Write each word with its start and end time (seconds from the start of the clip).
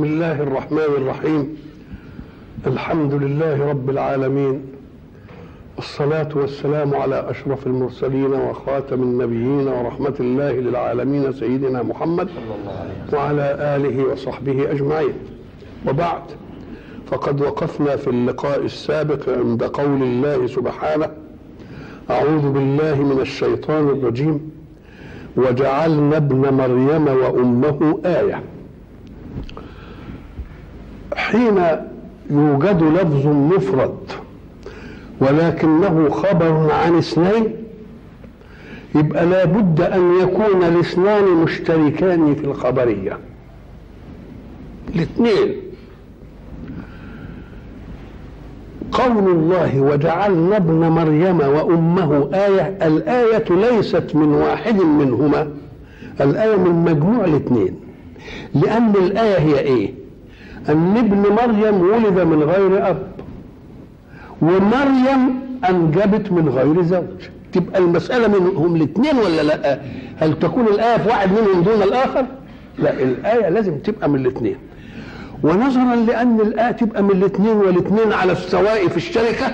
بسم 0.00 0.12
الله 0.12 0.42
الرحمن 0.42 0.78
الرحيم. 0.78 1.56
الحمد 2.66 3.14
لله 3.14 3.70
رب 3.70 3.90
العالمين. 3.90 4.62
الصلاة 5.78 6.28
والسلام 6.34 6.94
على 6.94 7.30
أشرف 7.30 7.66
المرسلين 7.66 8.32
وخاتم 8.32 9.02
النبيين 9.02 9.68
ورحمة 9.68 10.14
الله 10.20 10.52
للعالمين 10.52 11.32
سيدنا 11.32 11.82
محمد 11.82 12.28
وعلى 13.12 13.76
آله 13.76 14.04
وصحبه 14.12 14.70
أجمعين. 14.70 15.12
وبعد 15.88 16.22
فقد 17.06 17.40
وقفنا 17.40 17.96
في 17.96 18.10
اللقاء 18.10 18.64
السابق 18.64 19.28
عند 19.28 19.64
قول 19.64 20.02
الله 20.02 20.46
سبحانه 20.46 21.10
أعوذ 22.10 22.50
بالله 22.52 23.02
من 23.02 23.20
الشيطان 23.20 23.88
الرجيم. 23.88 24.50
وجعلنا 25.36 26.16
ابن 26.16 26.54
مريم 26.54 27.08
وأمه 27.08 28.00
آية. 28.04 28.42
حين 31.30 31.58
يوجد 32.30 32.82
لفظ 32.82 33.26
مفرد 33.26 33.96
ولكنه 35.20 36.08
خبر 36.10 36.72
عن 36.72 36.98
اثنين 36.98 37.44
يبقى 38.94 39.26
لابد 39.26 39.80
أن 39.80 40.20
يكون 40.22 40.62
الاثنان 40.62 41.24
مشتركان 41.24 42.34
في 42.34 42.44
الخبرية. 42.44 43.18
الاثنين. 44.94 45.56
قول 48.92 49.28
الله 49.30 49.80
وجعلنا 49.80 50.56
ابن 50.56 50.88
مريم 50.88 51.40
وأمه 51.40 52.30
آية 52.34 52.78
الآية 52.82 53.44
ليست 53.50 54.10
من 54.14 54.28
واحد 54.34 54.80
منهما 54.80 55.48
الآية 56.20 56.56
من 56.56 56.84
مجموع 56.92 57.24
الاثنين. 57.24 57.74
لأن 58.54 58.90
الآية 58.96 59.38
هي 59.38 59.58
إيه؟ 59.60 59.99
أن 60.68 60.96
ابن 60.96 61.18
مريم 61.18 61.80
ولد 61.80 62.18
من 62.20 62.42
غير 62.42 62.90
أب 62.90 63.02
ومريم 64.42 65.40
أنجبت 65.68 66.32
من 66.32 66.48
غير 66.48 66.82
زوج. 66.82 67.28
تبقى 67.52 67.78
المسألة 67.80 68.28
منهم 68.40 68.76
الاثنين 68.76 69.16
ولا 69.16 69.42
لأ؟ 69.42 69.80
هل 70.16 70.38
تكون 70.38 70.66
الآية 70.66 70.96
في 70.98 71.08
واحد 71.08 71.28
منهم 71.32 71.62
دون 71.62 71.82
الآخر؟ 71.82 72.26
لا 72.78 73.02
الآية 73.02 73.48
لازم 73.48 73.78
تبقى 73.78 74.08
من 74.08 74.20
الاثنين 74.20 74.56
ونظرا 75.42 75.96
لأن 75.96 76.40
الآية 76.40 76.70
تبقى 76.72 77.02
من 77.02 77.10
الاثنين 77.10 77.56
والاثنين 77.56 78.12
على 78.12 78.32
السواء 78.32 78.88
في 78.88 78.96
الشركة 78.96 79.46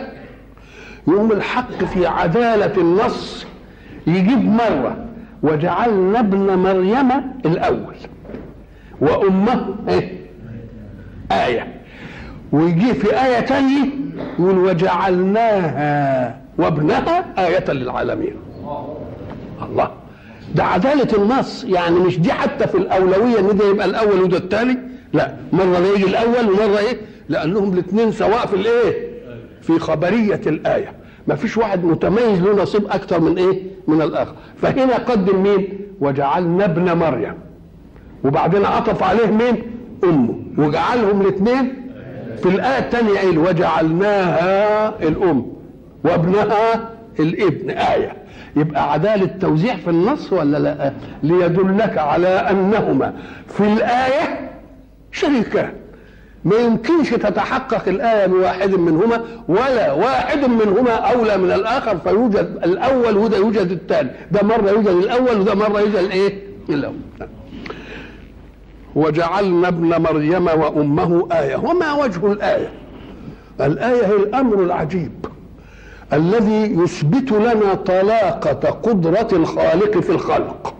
يوم 1.09 1.33
الحق 1.33 1.85
في 1.85 2.07
عدالة 2.07 2.73
النص 2.81 3.47
يجيب 4.07 4.45
مره 4.45 4.97
وجعلنا 5.43 6.21
ابن 6.21 6.59
مريم 6.59 7.09
الأول. 7.47 7.95
وأمه 9.01 9.67
إيه؟ 9.89 10.16
آية. 11.33 11.67
ويجي 12.53 12.95
في 12.95 13.25
آية 13.25 13.41
تانية 13.41 13.85
يقول 14.39 14.59
وجعلناها 14.59 16.41
وابنها 16.59 17.25
آية 17.47 17.71
للعالمين. 17.73 18.35
الله. 19.71 19.91
ده 20.55 20.65
عدالة 20.65 21.17
النص. 21.17 21.65
يعني 21.65 21.99
مش 21.99 22.19
دي 22.19 22.33
حتى 22.33 22.67
في 22.67 22.75
الأولوية 22.75 23.39
إن 23.41 23.57
ده 23.57 23.69
يبقى 23.71 23.87
الأول 23.87 24.23
وده 24.23 24.37
الثاني 24.39 24.79
لا. 25.13 25.35
مرة 25.53 25.79
يجي 25.95 26.05
الأول 26.07 26.51
ومرة 26.51 26.79
إيه؟ 26.79 26.97
لأنهم 27.29 27.73
الاثنين 27.73 28.13
سواء 28.13 28.47
في 28.47 28.57
الإيه؟ 28.57 29.09
في 29.63 29.79
خبرية 29.79 30.41
الآية. 30.47 30.93
ما 31.29 31.35
فيش 31.35 31.57
واحد 31.57 31.85
متميز 31.85 32.41
له 32.43 32.63
نصيب 32.63 32.85
أكثر 32.87 33.21
من 33.21 33.39
إيه؟ 33.39 33.63
من 33.89 34.03
الآخر. 34.03 34.35
فهنا 34.63 34.97
قدم 34.97 35.43
مين؟ 35.43 35.69
وجعلنا 36.01 36.65
ابن 36.65 36.93
مريم. 36.93 37.35
وبعدين 38.25 38.65
عطف 38.65 39.03
عليه 39.03 39.27
مين؟ 39.27 39.63
أمه. 40.05 40.35
وجعلهم 40.59 41.21
الاثنين 41.21 41.75
في 42.43 42.49
الآية 42.49 42.79
الثانية 42.79 43.19
قال 43.19 43.39
وجعلناها 43.39 44.89
الأم 45.03 45.47
وابنها 46.05 46.91
الابن. 47.21 47.71
آية. 47.71 48.13
يبقى 48.57 48.93
عدالة 48.93 49.27
توزيع 49.27 49.77
في 49.77 49.91
النص 49.91 50.33
ولا 50.33 50.59
لا؟ 50.59 50.93
ليدلك 51.23 51.99
على 51.99 52.29
أنهما. 52.29 53.13
في 53.49 53.61
الآية 53.65 54.51
شريكان. 55.13 55.73
ما 56.45 56.57
يمكنش 56.57 57.11
تتحقق 57.11 57.89
الآية 57.89 58.27
بواحد 58.27 58.71
منهما 58.75 59.21
ولا 59.49 59.93
واحد 59.93 60.39
منهما 60.51 60.91
أولى 60.93 61.37
من 61.37 61.53
الآخر 61.53 61.99
فيوجد 61.99 62.59
الأول 62.65 63.17
وده 63.17 63.37
يوجد 63.37 63.71
الثاني. 63.71 64.11
ده 64.31 64.43
مرة 64.43 64.71
يوجد 64.71 64.89
الأول 64.89 65.41
وده 65.41 65.55
مرة 65.55 65.81
يوجد 65.81 65.97
الإيه؟ 65.97 66.39
الأول. 66.69 66.95
وجعلنا 68.97 69.69
ابن 69.69 70.03
مريم 70.03 70.47
وأمه 70.47 71.29
آية. 71.33 71.57
وما 71.57 71.93
وجه 71.93 72.33
الآية؟ 72.33 72.69
الآية 73.61 74.07
هي 74.07 74.17
الأمر 74.17 74.63
العجيب 74.63 75.27
الذي 76.13 76.83
يثبت 76.83 77.33
لنا 77.33 77.75
طلاقة 77.75 78.71
قدرة 78.71 79.29
الخالق 79.33 79.99
في 79.99 80.11
الخلق. 80.11 80.75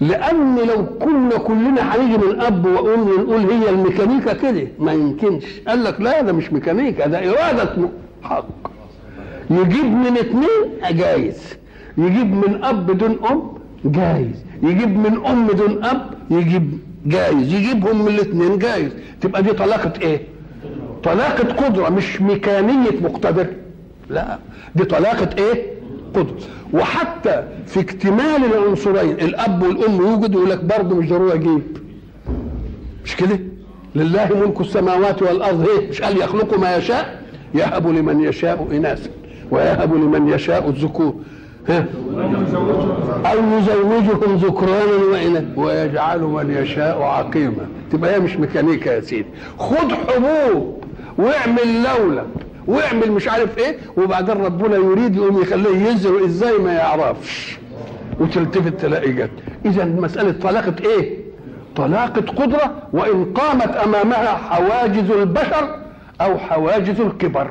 لأن 0.00 0.56
لو 0.56 0.86
كنا 0.86 1.38
كلنا 1.38 1.94
هنيجي 1.96 2.18
من 2.18 2.40
أب 2.40 2.66
وأم 2.66 3.08
نقول 3.08 3.40
هي 3.50 3.70
الميكانيكا 3.70 4.32
كده 4.32 4.68
ما 4.78 4.92
يمكنش. 4.92 5.44
قال 5.68 5.84
لك 5.84 6.00
لا 6.00 6.20
ده 6.22 6.32
مش 6.32 6.52
ميكانيكا 6.52 7.06
ده 7.06 7.18
إرادة 7.18 7.88
حق. 8.22 8.46
يجيب 9.50 9.84
من 9.84 10.16
اثنين 10.18 10.96
جايز. 10.96 11.38
يجيب 11.98 12.34
من 12.34 12.64
أب 12.64 12.98
دون 12.98 13.16
أم 13.30 13.42
جايز. 13.84 14.44
يجيب 14.62 14.98
من 14.98 15.26
أم 15.26 15.46
دون 15.46 15.84
أب 15.84 16.10
يجيب 16.30 16.78
جايز. 17.06 17.54
يجيبهم 17.54 18.02
من 18.04 18.08
الاثنين 18.08 18.58
جايز. 18.58 18.92
تبقى 19.20 19.42
دي 19.42 19.52
طلاقة 19.52 19.92
إيه؟ 20.02 20.20
طلاقة 21.02 21.52
قدرة 21.52 21.88
مش 21.88 22.22
ميكانيكية 22.22 23.00
مقتدر. 23.02 23.46
لا 24.10 24.38
دي 24.74 24.84
طلاقة 24.84 25.28
إيه؟ 25.38 25.66
قدرة. 26.14 26.36
وحتى 26.72 27.44
في 27.66 27.80
اكتمال 27.80 28.44
العنصرين 28.54 29.10
الأب 29.10 29.62
والأم 29.62 29.96
يوجد 29.96 30.32
يقول 30.32 30.50
لك 30.50 30.64
برضه 30.64 30.96
مش 30.96 31.08
ضروري 31.08 31.34
أجيب. 31.34 31.62
مش 33.04 33.16
كده؟ 33.16 33.38
لله 33.94 34.28
ملك 34.46 34.60
السماوات 34.60 35.22
والأرض. 35.22 35.68
إيه؟ 35.68 35.88
مش 35.90 36.02
قال 36.02 36.18
يخلق 36.18 36.58
ما 36.58 36.76
يشاء؟ 36.76 37.22
يهب 37.54 37.86
لمن 37.86 38.20
يشاء 38.20 38.68
إناثا 38.72 39.10
ويهب 39.50 39.94
لمن 39.94 40.28
يشاء 40.28 40.68
الذكور. 40.68 41.14
أو 43.26 43.38
يزوجهم 43.58 44.36
ذكرانا 44.36 45.04
وإناثا 45.12 45.52
ويجعل 45.56 46.20
من 46.20 46.50
يشاء 46.50 47.02
عقيما. 47.02 47.66
تبقى 47.92 48.14
هي 48.14 48.20
مش 48.20 48.36
ميكانيكا 48.36 48.90
يا 48.90 49.00
سيدي. 49.00 49.28
خد 49.58 49.92
حبوب 49.92 50.84
واعمل 51.18 51.82
لولب. 51.82 52.26
واعمل 52.66 53.12
مش 53.12 53.28
عارف 53.28 53.58
إيه 53.58 53.76
وبعدين 53.96 54.34
ربنا 54.44 54.76
يريد 54.76 55.16
يقوم 55.16 55.42
يخليه 55.42 55.88
يزرع 55.88 56.24
إزاي 56.24 56.58
ما 56.58 56.72
يعرفش. 56.72 57.58
وتلتفت 58.20 58.80
تلاقي 58.80 59.12
جت. 59.12 59.30
إذا 59.66 59.84
مسألة 59.84 60.34
طلاقة 60.42 60.74
إيه؟ 60.84 61.18
طلاقة 61.76 62.20
قدرة 62.20 62.82
وإن 62.92 63.24
قامت 63.24 63.76
أمامها 63.76 64.36
حواجز 64.36 65.10
البشر 65.10 65.76
أو 66.20 66.38
حواجز 66.38 67.00
الكبر. 67.00 67.50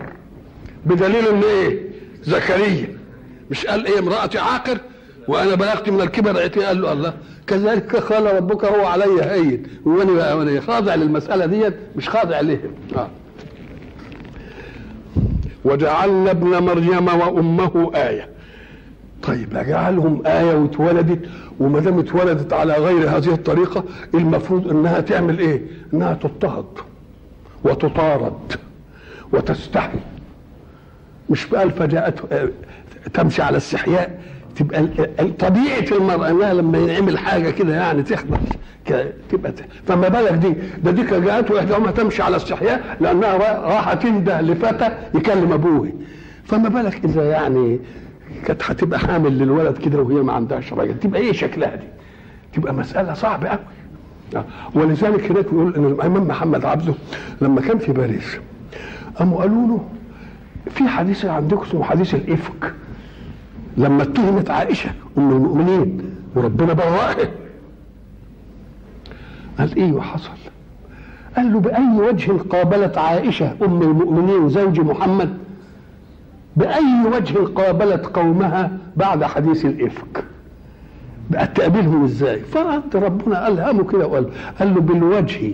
بدليل 0.86 1.28
إن 1.28 1.42
إيه؟ 1.44 1.80
زكريا. 2.24 2.99
مش 3.52 3.66
قال 3.66 3.86
إيه 3.86 4.00
امرأتي 4.00 4.40
عاقر؟ 4.40 4.78
وأنا 5.28 5.56
بلغت 5.56 5.90
من 5.90 6.02
الكبر 6.02 6.42
عتي 6.44 6.66
قال 6.66 6.82
له 6.82 6.94
الله. 6.94 7.14
كذلك 7.48 7.96
قال 7.96 8.36
ربك 8.36 8.66
هو 8.66 8.86
علي 8.86 9.22
هين. 9.24 9.64
وأنا 9.86 10.34
وأنا 10.34 10.62
خاضع 10.62 10.96
للمسألة 10.96 11.46
ديت 11.46 11.74
مش 11.96 12.10
خاضع 12.10 12.40
ليه 12.40 12.62
آه. 12.98 13.10
وجعلنا 15.66 16.32
ابن 16.32 16.64
مريم 16.64 17.08
وأمه 17.08 17.92
آية. 17.96 18.30
طيب 19.24 19.58
أجعلهم 19.58 20.22
آية 20.26 20.54
واتولدت. 20.56 21.20
وما 21.60 21.80
دام 21.80 22.00
اتولدت 22.00 22.54
على 22.54 22.74
غير 22.74 23.10
هذه 23.10 23.34
الطريقة 23.34 23.84
المفروض 24.14 24.68
إنها 24.68 25.00
تعمل 25.00 25.40
إيه؟ 25.40 25.62
إنها 25.94 26.14
تضطهد 26.14 26.66
وتطارد 27.64 28.54
وتستحي. 29.34 30.00
مش 31.30 31.46
قال 31.48 31.72
فجاءته 31.72 32.24
تمشي 33.14 33.42
على 33.42 33.58
استحياء 33.58 34.20
تبقى 34.56 34.88
طبيعة 35.40 35.86
المرأة 35.98 36.30
إنها 36.30 36.54
لما 36.54 36.78
يعمل 36.78 37.18
حاجة 37.18 37.50
كده 37.50 37.76
يعني 37.76 38.04
تخبط 38.04 38.40
تبقى 39.30 39.54
فما 39.88 40.08
بالك 40.08 40.32
دي؟ 40.34 40.54
ده 40.84 40.92
دي 40.92 41.04
جاءته 41.04 41.60
احداهما 41.60 41.92
تمشي 41.92 42.22
على 42.24 42.36
استحياء 42.36 42.98
لأنها 43.02 43.38
راح 43.68 43.94
تنده 43.94 44.42
لفتى 44.42 44.90
يكلم 45.16 45.52
أبوه. 45.54 45.90
فما 46.46 46.70
بالك 46.70 47.06
إذا 47.06 47.24
يعني 47.32 47.80
كانت 48.46 48.64
هتبقى 48.64 49.00
حامل 49.00 49.38
للولد 49.38 49.78
كده 49.78 50.00
وهي 50.02 50.16
ما 50.16 50.34
عندهاش 50.34 50.74
راجل؟ 50.74 51.00
تبقى 51.00 51.22
إيه 51.22 51.32
شكلها 51.32 51.76
دي؟ 51.76 51.88
تبقى 52.54 52.74
مسألة 52.74 53.14
صعبة 53.14 53.50
قوي 53.50 54.44
ولذلك 54.76 55.32
هناك 55.32 55.46
يقول 55.46 55.76
إن 55.76 55.86
الإمام 55.86 56.28
محمد 56.28 56.66
عبده 56.66 56.94
لما 57.42 57.62
كان 57.62 57.78
في 57.78 57.92
باريس 57.92 58.38
قاموا 59.16 59.42
قالوا 59.42 59.68
له 59.68 59.86
في 60.72 60.88
حديث 60.88 61.26
عندكم 61.26 61.62
اسمه 61.62 61.84
حديث 61.84 62.16
الإفك. 62.16 62.74
لما 63.80 64.04
اتهمت 64.04 64.50
عائشة 64.52 64.90
أم 65.18 65.32
المؤمنين 65.32 66.02
وربنا 66.36 66.74
برأها 66.74 67.16
قال 69.60 69.76
إيه 69.78 69.92
وحصل؟ 69.92 70.30
قال 71.36 71.54
له 71.54 71.60
بأي 71.60 71.98
وجه 72.10 72.32
قابلت 72.50 72.98
عائشة 72.98 73.52
أم 73.66 73.82
المؤمنين 73.82 74.50
زوج 74.50 74.80
محمد؟ 74.80 75.38
بأي 76.56 77.04
وجه 77.16 77.38
قابلت 77.56 78.06
قومها 78.06 78.72
بعد 78.98 79.24
حديث 79.24 79.66
الإفك؟ 79.66 80.24
بقت 81.30 81.58
تقابلهم 81.58 82.04
إزاي؟ 82.04 82.40
فرد 82.40 82.96
ربنا 82.96 83.48
ألهمه 83.48 83.84
كده 83.84 84.08
وقال 84.08 84.30
قال 84.60 84.74
له 84.76 84.82
بالوجه 84.82 85.52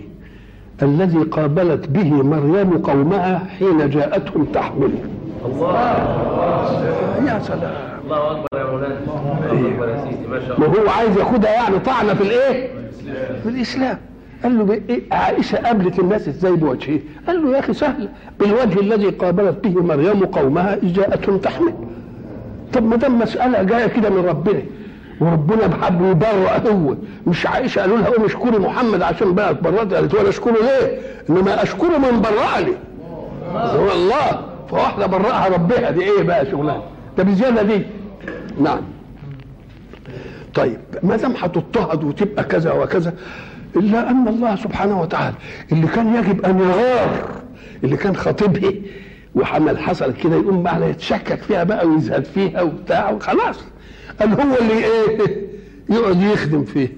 الذي 0.82 1.18
قابلت 1.18 1.88
به 1.88 2.22
مريم 2.22 2.78
قومها 2.78 3.38
حين 3.58 3.90
جاءتهم 3.90 4.44
تحمل. 4.44 4.90
الله. 5.44 5.76
يا 7.26 7.38
سلام. 7.38 7.95
الله 8.06 8.30
أكبر 8.30 8.46
يا 8.58 8.64
مولانا. 8.64 8.98
الله 9.52 9.68
أكبر 9.74 9.88
يا 9.88 10.04
سيدي. 10.04 10.26
ما 10.26 10.40
شاء 10.40 10.60
ما 10.60 10.66
الله. 10.66 10.82
هو 10.82 10.88
عايز 10.88 11.16
ياخدها 11.18 11.50
يعني 11.52 11.78
طعنه 11.78 12.14
في 12.14 12.22
الإيه؟ 12.22 12.68
في 13.42 13.48
الإسلام. 13.48 13.98
قال 14.42 14.58
له 14.58 14.64
بإيه؟ 14.64 15.00
عائشة 15.12 15.56
قابلت 15.58 15.98
الناس 15.98 16.28
إزاي 16.28 16.52
بوجهه؟ 16.52 16.98
قال 17.26 17.42
له 17.44 17.54
يا 17.54 17.58
أخي 17.58 17.72
سهله 17.72 18.08
بالوجه 18.40 18.80
الذي 18.80 19.08
قابلت 19.08 19.66
به 19.66 19.82
مريم 19.82 20.24
قومها 20.26 20.74
اذ 20.74 20.92
جاءتهم 20.92 21.38
تحمل. 21.38 21.72
طب 22.72 22.82
ما 22.82 22.96
دام 22.96 23.18
مسألة 23.18 23.62
جاية 23.62 23.86
كده 23.86 24.10
من 24.10 24.26
ربنا 24.26 24.62
وربنا 25.20 25.66
بحب 25.66 26.02
يبرأ 26.10 26.70
هو 26.72 26.94
مش 27.26 27.46
عائشة 27.46 27.80
قالوا 27.80 27.96
لها 27.98 28.08
قوم 28.10 28.24
اشكري 28.24 28.58
محمد 28.58 29.02
عشان 29.02 29.34
بقى 29.34 29.50
اتبرأت 29.50 29.94
قالت 29.94 30.14
ولا 30.14 30.28
أشكره 30.28 30.52
ليه؟ 30.52 30.98
إنما 31.30 31.62
أشكره 31.62 31.98
من 31.98 32.20
برأني. 32.20 32.72
هو 33.54 33.92
الله. 33.92 34.40
فواحدة 34.70 35.06
برأها 35.06 35.48
ربها. 35.48 35.90
دي 35.90 36.02
إيه 36.02 36.22
بقى 36.22 36.46
شغلانة؟ 36.46 36.82
ده 37.18 37.22
بزياده 37.24 37.62
دي 37.62 37.82
نعم. 38.60 38.80
طيب 40.54 40.78
ما 41.02 41.16
دام 41.16 41.32
هتضطهد 41.38 42.04
وتبقى 42.04 42.44
كذا 42.44 42.72
وكذا؟ 42.72 43.14
إلا 43.76 44.10
أن 44.10 44.28
الله 44.28 44.56
سبحانه 44.56 45.00
وتعالى 45.00 45.34
اللي 45.72 45.86
كان 45.86 46.14
يجب 46.14 46.44
أن 46.44 46.58
يغار 46.60 47.28
اللي 47.84 47.96
كان 47.96 48.16
خطيبها 48.16 48.72
وحمل 49.34 49.78
حصل 49.78 50.12
كده 50.14 50.36
يقوم 50.36 50.62
بقى 50.62 50.90
يتشكك 50.90 51.42
فيها 51.42 51.64
بقى 51.64 51.86
ويزهد 51.88 52.24
فيها 52.24 52.62
وبتاع 52.62 53.10
وخلاص. 53.10 53.60
قال 54.20 54.32
هو 54.40 54.56
اللي 54.60 54.84
إيه؟ 54.84 55.46
يقعد 55.90 56.22
يخدم 56.22 56.64
فيه. 56.64 56.88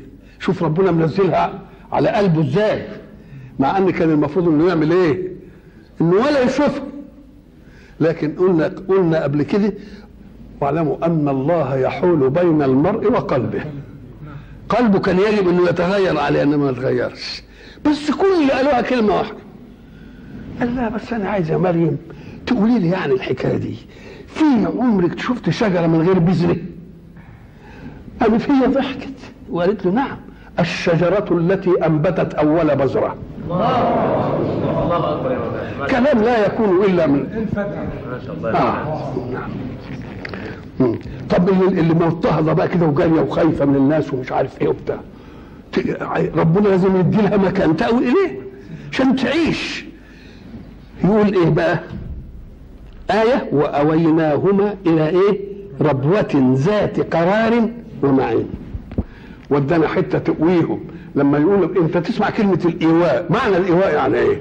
شوف 0.40 0.62
ربنا 0.62 0.90
منزلها 0.90 1.60
على 1.92 2.08
قلبه 2.08 2.40
إزاي. 2.48 2.82
مع 3.58 3.78
أن 3.78 3.90
كان 3.90 4.10
المفروض 4.10 4.48
إنه 4.48 4.68
يعمل 4.68 4.90
إيه؟ 4.92 5.32
إنه 6.00 6.14
ولا 6.16 6.40
يشوفها 6.42 6.82
لكن 8.00 8.34
قلنا 8.34 8.66
قلنا 8.88 9.22
قبل 9.22 9.42
كده 9.42 9.72
واعلموا 10.60 10.96
أن 11.06 11.28
الله 11.28 11.76
يحول 11.76 12.30
بين 12.30 12.62
المرء 12.62 13.12
وقلبه. 13.12 13.64
قلبه 14.68 14.98
كان 14.98 15.18
يجب 15.18 15.48
انه 15.48 15.68
يتغير 15.68 16.18
عليه 16.18 16.42
أنما 16.42 16.56
ما 16.56 16.70
يتغيرش 16.70 17.42
بس 17.84 18.10
كل 18.10 18.26
اللي 18.42 18.52
قالوها 18.52 18.80
كلمة 18.80 19.16
واحدة. 19.16 19.36
قال 20.60 20.76
لا 20.76 20.88
بس 20.88 21.12
أنا 21.12 21.28
عايز 21.28 21.50
يا 21.50 21.56
مريم 21.56 21.98
تقولي 22.46 22.78
لي 22.78 22.88
يعني 22.88 23.12
الحكاية 23.12 23.56
دي. 23.56 23.76
في 24.26 24.44
عمرك 24.78 25.18
شفت 25.18 25.50
شجرة 25.50 25.86
من 25.86 26.02
غير 26.06 26.18
بذرة؟ 26.18 26.56
قامت 28.20 28.50
هي 28.50 28.66
ضحكت. 28.66 29.18
وقالت 29.50 29.86
له 29.86 29.92
نعم 29.92 30.16
الشجرة 30.60 31.26
التي 31.30 31.86
أنبتت 31.86 32.34
أول 32.34 32.76
بذرة. 32.76 33.16
الله 33.50 35.12
أكبر 35.14 35.30
يا 35.32 35.86
كلام 35.86 36.18
لا 36.18 36.46
يكون 36.46 36.84
إلا 36.84 37.06
من 37.06 37.46
ما 37.56 38.20
شاء 38.26 38.34
الله. 38.36 38.50
آه. 38.50 39.14
نعم. 39.32 39.50
طب 41.30 41.48
اللي 41.48 41.94
مضطهده 41.94 42.52
بقى 42.52 42.68
كده 42.68 42.86
وجاريه 42.86 43.20
وخايفة 43.20 43.64
من 43.64 43.76
الناس 43.76 44.14
ومش 44.14 44.32
عارف 44.32 44.60
إيه 44.62 44.68
وبتاع. 44.68 45.00
ربنا 46.36 46.68
لازم 46.68 46.96
يدي 47.00 47.16
لها 47.16 47.36
مكان. 47.36 47.76
تأوي 47.76 47.98
اليه 47.98 48.40
عشان 48.92 49.16
تعيش. 49.16 49.84
يقول 51.04 51.34
إيه 51.34 51.48
بقى؟ 51.48 51.80
آية 53.10 53.48
وأويناهما 53.52 54.74
إلى 54.86 55.08
إيه؟ 55.08 55.40
ربوة 55.80 56.54
ذات 56.54 57.14
قرار 57.14 57.68
ومعين. 58.02 58.48
ودانا 59.50 59.88
حتة 59.88 60.18
تقويهم. 60.18 60.80
لما 61.14 61.38
يقول 61.38 61.76
أنت 61.78 61.96
تسمع 61.98 62.30
كلمة 62.30 62.58
الإيواء 62.64 63.26
معنى 63.30 63.56
الإيواء 63.56 63.94
يعني 63.94 64.18
إيه؟ 64.18 64.38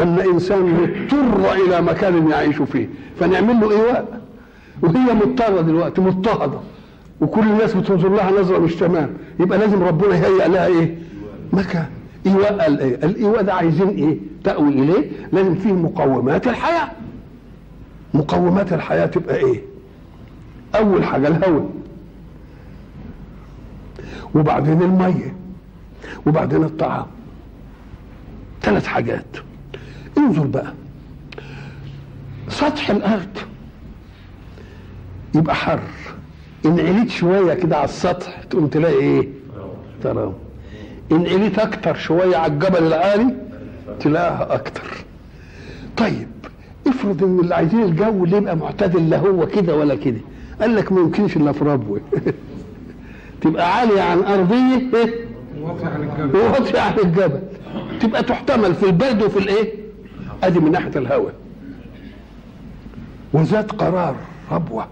أن 0.00 0.18
إنسان 0.20 0.62
مضطر 0.62 1.52
إلى 1.66 1.82
مكان 1.82 2.30
يعيش 2.30 2.56
فيه. 2.56 2.88
فنعمل 3.20 3.60
له 3.60 3.70
إيواء. 3.70 4.20
وهي 4.82 5.14
مضطرة 5.14 5.60
دلوقتي 5.60 6.00
مضطهدة. 6.00 6.58
وكل 7.20 7.40
الناس 7.42 7.74
بتنظر 7.74 8.08
لها 8.08 8.30
نظرة 8.40 8.58
مش 8.58 8.74
تمام. 8.74 9.10
يبقى 9.40 9.58
لازم 9.58 9.82
ربنا 9.82 10.14
يهيئ 10.16 10.48
لها 10.48 10.66
إيه؟ 10.66 10.98
مكان 11.52 11.86
إيواء 12.26 12.66
الإيه؟ 12.68 12.94
الإيواء 12.94 13.42
ده 13.42 13.54
عايزين 13.54 13.88
إيه؟ 13.88 14.18
تأوي 14.44 14.68
إليه. 14.68 15.10
لازم 15.32 15.54
فيه 15.54 15.72
مقومات 15.72 16.46
الحياة. 16.48 16.88
مقومات 18.14 18.72
الحياة 18.72 19.06
تبقى 19.06 19.36
إيه؟ 19.36 19.62
أول 20.74 21.04
حاجة 21.04 21.28
الهواء. 21.28 21.70
وبعدين 24.34 24.82
المية. 24.82 25.34
وبعدين 26.26 26.64
الطعام. 26.64 27.06
ثلاث 28.62 28.86
حاجات. 28.86 29.26
انظر 30.18 30.46
بقى. 30.46 30.72
سطح 32.48 32.90
الأرض. 32.90 33.38
يبقى 35.34 35.54
حر. 35.54 35.80
ان 36.66 36.80
عليت 36.80 37.10
شوية 37.10 37.54
كده 37.54 37.76
على 37.76 37.84
السطح 37.84 38.42
تقوم 38.42 38.66
تلاقي 38.66 38.94
إيه؟ 38.94 39.28
ترى 40.02 40.32
ان 41.12 41.26
عليت 41.26 41.58
أكتر 41.58 41.94
شوية 41.94 42.36
على 42.36 42.52
الجبل 42.52 42.86
العالي 42.86 43.34
تلاقيها 44.00 44.54
أكتر. 44.54 45.04
طيب 45.96 46.28
افرض 46.86 47.24
إن 47.24 47.38
اللي 47.40 47.54
عايزين 47.54 47.82
الجو 47.82 48.24
اللي 48.24 48.36
يبقى 48.36 48.56
معتدل 48.56 49.10
لا 49.10 49.18
هو 49.18 49.46
كده 49.46 49.76
ولا 49.76 49.94
كده؟ 49.94 50.20
قال 50.60 50.76
لك 50.76 50.92
ما 50.92 51.00
يمكنش 51.00 51.36
إلا 51.36 51.52
في 51.52 51.64
ربوه 51.64 52.00
تبقى 53.42 53.76
عالية 53.76 54.02
عن 54.02 54.18
أرضية 54.18 54.96
إيه؟ 54.96 55.24
وواطيه 56.34 56.80
عن 56.80 56.98
الجبل. 56.98 57.40
تبقى 58.00 58.22
تحتمل 58.22 58.74
في 58.74 58.86
البرد 58.86 59.22
وفي 59.22 59.38
الإيه؟ 59.38 59.74
أدي 60.42 60.60
من 60.60 60.72
ناحية 60.72 60.90
الهواء. 60.96 61.34
وذات 63.32 63.72
قرار 63.72 64.16
ربوة. 64.52 64.86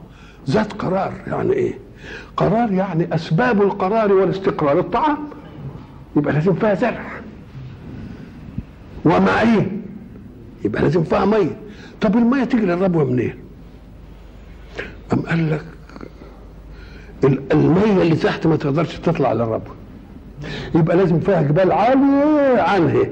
ذات 0.51 0.73
قرار 0.73 1.13
يعني 1.27 1.53
إيه؟ 1.53 1.79
قرار 2.37 2.73
يعني 2.73 3.15
أسباب 3.15 3.63
القرار 3.63 4.13
والاستقرار. 4.13 4.79
الطعام 4.79 5.19
يبقى 6.17 6.33
لازم 6.33 6.55
فيها 6.55 6.75
زرع. 6.75 7.11
ومعين 9.05 9.83
يبقى 10.65 10.83
لازم 10.83 11.03
فيها 11.05 11.25
مية. 11.25 11.57
طب 12.01 12.17
المية 12.17 12.45
تيجي 12.45 12.67
للربوة 12.67 13.05
منين؟ 13.05 13.35
أم 15.13 15.21
قال 15.21 15.51
لك 15.51 15.65
ال- 17.25 17.53
المية 17.53 18.03
اللي 18.03 18.17
تحت 18.17 18.47
ما 18.47 18.57
تقدرش 18.57 18.97
تطلع 18.99 19.33
للربوة. 19.33 19.75
يبقى 20.75 20.97
لازم 20.97 21.21
فيها 21.21 21.43
جبال 21.43 21.73
عالية 21.73 22.61
عنها. 22.63 23.07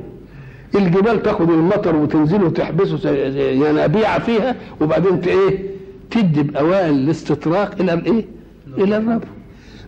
الجبال 0.74 1.22
تاخد 1.22 1.50
المطر 1.50 1.96
وتنزله 1.96 2.44
وتحبسه 2.44 3.10
ينابيع 3.50 4.18
فيها 4.18 4.56
وبعدين 4.80 5.20
إيه؟ 5.26 5.70
تدي 6.10 6.42
بأوائل 6.42 6.94
الاستطراق 6.94 7.74
إلى 7.80 7.92
الايه؟ 7.92 8.24
إلى 8.78 8.96
الربوه 8.96 9.20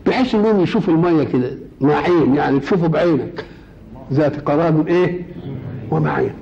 بحيث 0.07 0.35
إنهم 0.35 0.61
يشوفوا 0.61 0.95
المية 0.95 1.25
كده 1.25 1.51
معين 1.81 2.35
يعني 2.35 2.61
تشوفه 2.61 2.87
بعينك. 2.87 3.45
ذات 4.13 4.41
قرار 4.49 4.85
إيه؟ 4.89 5.27
ومعين 5.91 6.33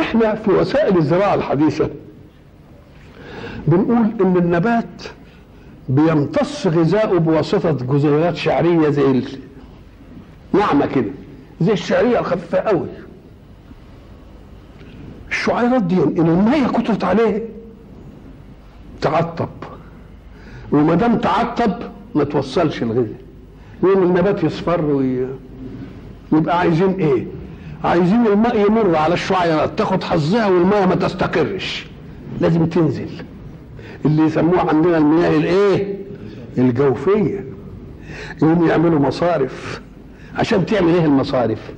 إحنا 0.00 0.34
في 0.34 0.50
وسائل 0.50 0.96
الزراعة 0.98 1.34
الحديثة 1.34 1.90
بنقول 3.68 4.06
إن 4.20 4.36
النبات 4.36 5.02
بيمتص 5.88 6.66
غذاؤه 6.66 7.18
بواسطة 7.18 7.72
جزيئات 7.72 8.36
شعرية 8.36 8.88
زي 8.88 9.22
ناعمه 10.52 10.86
كده 10.86 11.10
زي 11.60 11.72
الشعرية 11.72 12.18
الخفيفة 12.18 12.58
قوي 12.58 12.86
الشعيرات 15.30 15.82
دي 15.82 15.96
ان 16.02 16.26
الميه 16.28 16.66
كترت 16.66 17.04
عليه. 17.04 17.42
تعطب. 19.00 19.48
وما 20.72 20.94
دام 20.94 21.18
تعطب 21.18 21.72
ما 22.14 22.24
توصلش 22.24 22.82
الغذاء 22.82 23.14
يقوم 23.82 24.02
النبات 24.02 24.44
يصفر 24.44 24.84
وي... 24.84 25.26
يبقى 26.32 26.58
عايزين 26.58 26.90
إيه؟ 26.90 27.26
عايزين 27.84 28.26
الماء 28.26 28.66
يمر 28.66 28.96
على 28.96 29.14
الشعيرات 29.14 29.78
تاخد 29.78 30.02
حظها 30.02 30.46
والماء 30.48 30.86
ما 30.88 30.94
تستقرش. 30.94 31.86
لازم 32.40 32.66
تنزل. 32.66 33.08
اللي 34.04 34.22
يسموه 34.22 34.60
عندنا 34.60 34.98
المياه 34.98 35.36
الإيه؟ 35.38 35.98
الجوفية. 36.58 37.44
يقوموا 38.42 38.68
يعملوا 38.68 38.98
مصارف. 38.98 39.80
عشان 40.34 40.66
تعمل 40.66 40.94
إيه 40.94 41.04
المصارف؟ 41.04 41.72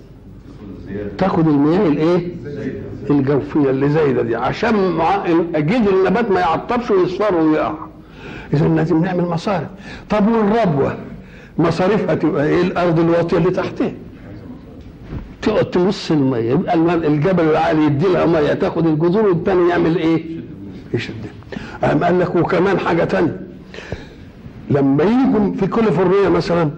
تاخد 1.18 1.48
المياه 1.48 1.86
الإيه؟ 1.88 2.34
الجوفية 3.10 3.70
اللي 3.70 3.88
زايدة 3.88 4.22
دي 4.22 4.36
عشان 4.36 4.98
جذر 5.54 5.90
النبات 6.00 6.30
ما 6.30 6.40
يعطبش 6.40 6.90
ويصفر 6.90 7.34
ويقع. 7.34 7.74
إذا 8.54 8.68
لازم 8.68 9.02
نعمل 9.04 9.24
مصارف 9.24 9.68
طب 10.10 10.28
والربوة؟ 10.28 10.96
مصاريفها 11.58 12.14
تبقى 12.14 12.46
إيه؟ 12.46 12.60
الأرض 12.62 12.98
الواطية 13.00 13.36
اللي 13.36 13.50
تحتها. 13.50 13.92
تقعد 15.42 15.64
تمص 15.64 16.10
المية 16.10 16.50
يبقى 16.50 16.74
الجبل 16.94 17.44
العالي 17.44 17.84
يدي 17.84 18.06
لها 18.08 18.26
مية 18.26 18.52
تاخد 18.52 18.86
الجذور 18.86 19.26
والتاني 19.28 19.68
يعمل 19.68 19.96
إيه؟ 19.96 20.24
يشدها 20.94 21.30
قام 21.82 22.04
قال 22.04 22.20
لك 22.20 22.36
وكمان 22.36 22.78
حاجة 22.78 23.04
تانية. 23.04 23.40
لما 24.70 25.04
يجوا 25.04 25.54
في 25.60 25.66
كاليفورنيا 25.66 26.28
مثلا 26.28 26.70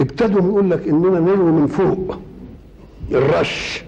ابتدوا 0.00 0.40
يقول 0.42 0.70
لك 0.70 0.88
إننا 0.88 1.20
نروي 1.20 1.52
من 1.52 1.66
فوق. 1.66 2.16
الرش. 3.12 3.84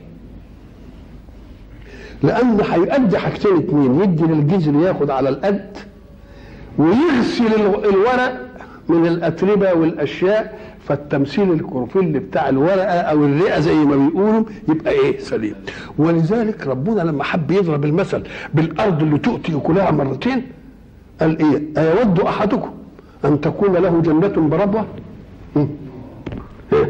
لأن 2.23 2.61
هيؤدي 2.70 3.18
حاجتين 3.18 3.56
اتنين 3.56 4.00
يدي 4.00 4.23
للجذر 4.25 4.75
ياخد 4.87 5.11
على 5.11 5.28
القد 5.28 5.76
ويغسل 6.78 7.46
ال- 7.46 7.85
الورق 7.88 8.40
من 8.88 9.06
الأتربة 9.06 9.73
والأشياء 9.73 10.58
فالتمثيل 10.88 11.52
الكروفيل 11.52 12.18
بتاع 12.18 12.49
الورقة 12.49 12.85
أو 13.00 13.25
الرئة 13.25 13.61
زي 13.61 13.75
ما 13.75 13.96
بيقولوا 13.96 14.44
يبقى 14.68 14.92
إيه 14.92 15.18
سليم 15.18 15.54
ولذلك 15.99 16.66
ربنا 16.66 17.02
لما 17.02 17.25
حب 17.25 17.50
يضرب 17.50 17.85
المثل 17.85 18.23
بالأرض 18.54 19.02
اللي 19.02 19.18
تؤتي 19.18 19.56
أكلها 19.56 19.90
مرتين 19.90 20.42
قال 21.20 21.38
إيه 21.38 21.62
أيود 21.78 22.20
أحدكم 22.20 22.70
أن 23.25 23.40
تكون 23.40 23.73
له 23.76 24.00
جنة 24.00 24.49
بربوة. 24.49 24.85
إيه؟ 26.73 26.88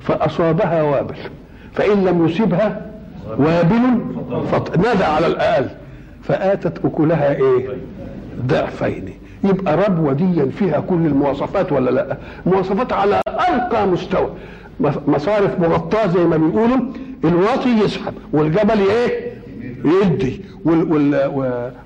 فأصابها 0.00 0.82
وابل 0.82 1.14
فإن 1.72 2.04
لم 2.04 2.26
يصيبها 2.26 2.86
وابل 3.38 4.04
فط... 4.52 4.78
نادى 4.78 5.04
على 5.04 5.26
الاقل 5.26 5.66
فآتت 6.22 6.84
أكلها 6.84 7.34
إيه؟ 7.36 7.68
ضعفين. 8.46 9.10
يبقى 9.44 9.76
ربوه 9.76 10.12
دي 10.12 10.50
فيها 10.50 10.80
كل 10.80 10.94
المواصفات 11.06 11.72
ولا 11.72 11.90
لأ؟ 11.90 12.16
مواصفات 12.46 12.92
على 12.92 13.20
أرقى 13.28 13.86
مستوى. 13.86 14.30
مصارف 15.06 15.60
مغطاة 15.60 16.06
زي 16.06 16.24
ما 16.24 16.36
بيقولوا. 16.36 16.78
الواطي 17.24 17.68
يسحب. 17.84 18.14
والجبل 18.32 18.78
إيه؟ 18.90 19.25
يدي 19.86 20.40
وال 20.64 20.92
وال 20.92 21.30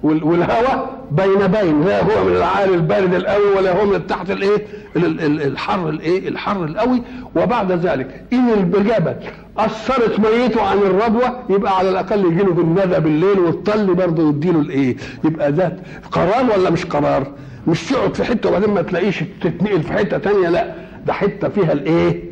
وال 0.02 0.25
والهواء 0.25 1.00
بين 1.11 1.47
بين. 1.47 1.85
لا 1.85 2.02
هو 2.04 2.25
من 2.25 2.37
العالي 2.37 2.75
البارد 2.75 3.14
القوي 3.14 3.52
ولا 3.57 3.80
هو 3.83 3.87
من 3.87 4.07
تحت 4.07 4.30
الإيه؟ 4.30 4.66
ال- 4.97 5.21
ال- 5.21 5.42
الحر 5.42 5.88
الإيه؟ 5.88 6.28
الحر 6.28 6.64
القوي 6.64 7.02
وبعد 7.37 7.73
ذلك 7.73 8.25
إن 8.33 8.49
الجبل 8.49 9.14
أثرت 9.59 10.21
ميته 10.21 10.62
عن 10.62 10.78
الربوة 10.78 11.38
يبقى 11.50 11.78
على 11.78 11.90
الأقل 11.90 12.25
يجي 12.25 12.42
له 12.42 12.52
بالندى 12.52 13.00
بالليل 13.00 13.38
والطل 13.38 13.95
برضه 13.95 14.28
يديله 14.28 14.61
الإيه؟ 14.61 14.97
يبقى 15.25 15.52
ده 15.52 15.76
قرار 16.12 16.45
ولا 16.59 16.71
مش 16.71 16.85
قرار؟ 16.87 17.26
مش 17.66 17.85
تقعد 17.87 18.14
في 18.14 18.25
حتة 18.25 18.49
وبعدين 18.49 18.71
ما 18.71 18.83
تلاقيش 18.83 19.25
تتنقل 19.42 19.83
في 19.83 19.92
حتة 19.92 20.19
تانية 20.19 20.49
لا 20.49 20.75
ده 21.07 21.12
حتة 21.12 21.49
فيها 21.49 21.73
الإيه؟ 21.73 22.29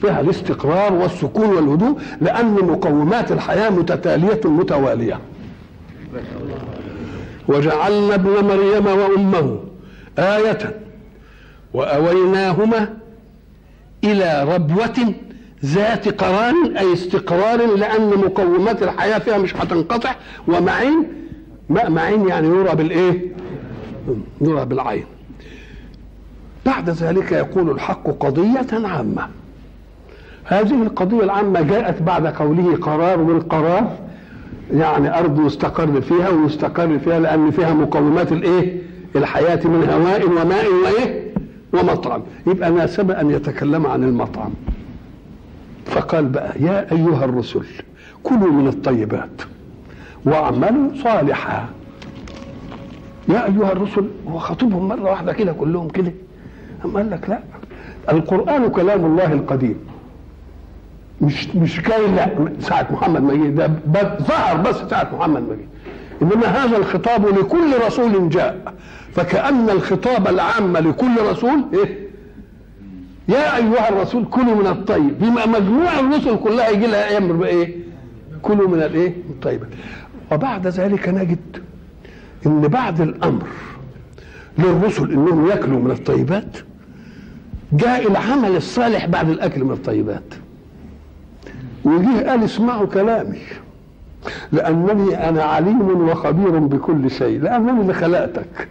فيها 0.00 0.20
الاستقرار 0.20 0.92
والسكون 0.92 1.48
والهدوء 1.48 1.98
لأن 2.20 2.54
مقومات 2.54 3.32
الحياة 3.32 3.70
متتالية 3.70 4.40
متوالية. 4.44 5.20
وجعلنا 7.48 8.14
ابن 8.14 8.30
مريم 8.30 8.86
وأمه 8.86 9.58
آية 10.18 10.80
وأويناهما 11.74 12.96
إلى 14.04 14.54
ربوة 14.54 15.14
ذات 15.64 16.22
قرار 16.22 16.54
أي 16.78 16.92
استقرار 16.92 17.76
لأن 17.76 18.08
مقومات 18.08 18.82
الحياة 18.82 19.18
فيها 19.18 19.38
مش 19.38 19.56
هتنقطع. 19.56 20.14
ومعين 20.48 21.06
معين 21.70 22.28
يعني 22.28 22.48
يرى 22.48 22.74
بالإيه؟ 22.74 23.34
يرى 24.40 24.64
بالعين. 24.64 25.04
بعد 26.66 26.90
ذلك 26.90 27.32
يقول 27.32 27.70
الحق 27.70 28.10
قضية 28.20 28.86
عامة. 28.88 29.28
هذه 30.46 30.82
القضية 30.82 31.20
العامة 31.22 31.60
جاءت 31.62 32.02
بعد 32.02 32.26
قوله 32.26 32.76
قرار 32.76 33.20
والقرار 33.20 33.92
يعني 34.72 35.18
أرض 35.18 35.46
يستقر 35.46 36.00
فيها 36.00 36.28
ويستقر 36.28 36.98
فيها 36.98 37.18
لأن 37.20 37.50
فيها 37.50 37.74
مقومات 37.74 38.32
الإيه؟ 38.32 38.82
الحياة 39.16 39.60
من 39.66 39.88
هواء 39.90 40.28
وماء 40.30 40.64
وإيه؟ 40.84 41.26
ومطعم 41.72 42.22
يبقى 42.46 42.70
ناسب 42.70 43.10
أن 43.10 43.30
يتكلم 43.30 43.86
عن 43.86 44.04
المطعم. 44.04 44.50
فقال 45.86 46.24
بقى 46.26 46.52
يا 46.60 46.92
أيها 46.92 47.24
الرسل 47.24 47.64
كلوا 48.22 48.52
من 48.52 48.68
الطيبات 48.68 49.42
واعملوا 50.24 50.90
صالحا. 51.04 51.66
يا 53.28 53.44
أيها 53.46 53.72
الرسل 53.72 54.08
هو 54.28 54.38
خاطبهم 54.38 54.88
مرة 54.88 55.02
واحدة 55.10 55.32
كده 55.32 55.52
كلهم 55.52 55.88
كده. 55.88 56.12
أم 56.84 56.96
قال 56.96 57.10
لك 57.10 57.28
لا. 57.30 57.40
القرآن 58.12 58.68
كلام 58.68 59.04
الله 59.04 59.32
القديم. 59.32 59.76
مش 61.20 61.48
مش 61.48 61.88
لا. 61.88 62.28
ساعة 62.60 62.86
محمد 62.90 63.22
ما 63.22 63.68
ده 63.86 64.18
ظهر 64.22 64.56
بس 64.56 64.76
ساعة 64.90 65.10
محمد 65.18 65.42
ما 65.42 65.56
إنما 66.22 66.46
هذا 66.46 66.76
الخطاب 66.76 67.26
لكل 67.38 67.72
رسول 67.86 68.28
جاء. 68.28 68.74
فكأن 69.14 69.70
الخطاب 69.70 70.28
العام 70.28 70.76
لكل 70.76 71.16
رسول 71.30 71.64
إيه؟ 71.74 72.06
يا 73.28 73.56
أيها 73.56 73.88
الرسول 73.88 74.24
كلوا 74.30 74.54
من 74.54 74.66
الطيب. 74.66 75.18
بما 75.18 75.46
مجموع 75.46 76.00
الرسل 76.00 76.36
كلها 76.36 76.68
يجي 76.68 76.86
لها 76.86 77.18
أمر 77.18 77.32
بإيه؟ 77.32 77.74
كلوا 78.42 78.68
من 78.68 78.82
الإيه؟ 78.82 79.08
من 79.08 79.30
الطيبات 79.30 79.68
وبعد 80.32 80.66
ذلك 80.66 81.08
نجد 81.08 81.38
إن 82.46 82.60
بعد 82.60 83.00
الأمر 83.00 83.42
للرسل 84.58 85.12
إنهم 85.12 85.46
يأكلوا 85.48 85.80
من 85.80 85.90
الطيبات 85.90 86.56
جاء 87.72 88.08
العمل 88.10 88.56
الصالح 88.56 89.06
بعد 89.06 89.28
الأكل 89.30 89.64
من 89.64 89.70
الطيبات. 89.72 90.34
وجه 91.86 92.30
قال 92.30 92.44
اسمعوا 92.44 92.86
كلامي. 92.86 93.38
لأنني 94.52 95.28
أنا 95.28 95.42
عليم 95.42 96.08
وخبير 96.08 96.58
بكل 96.58 97.10
شيء. 97.10 97.40
لأنني 97.40 97.80
اللي 97.80 97.94
خلقتك 97.94 98.68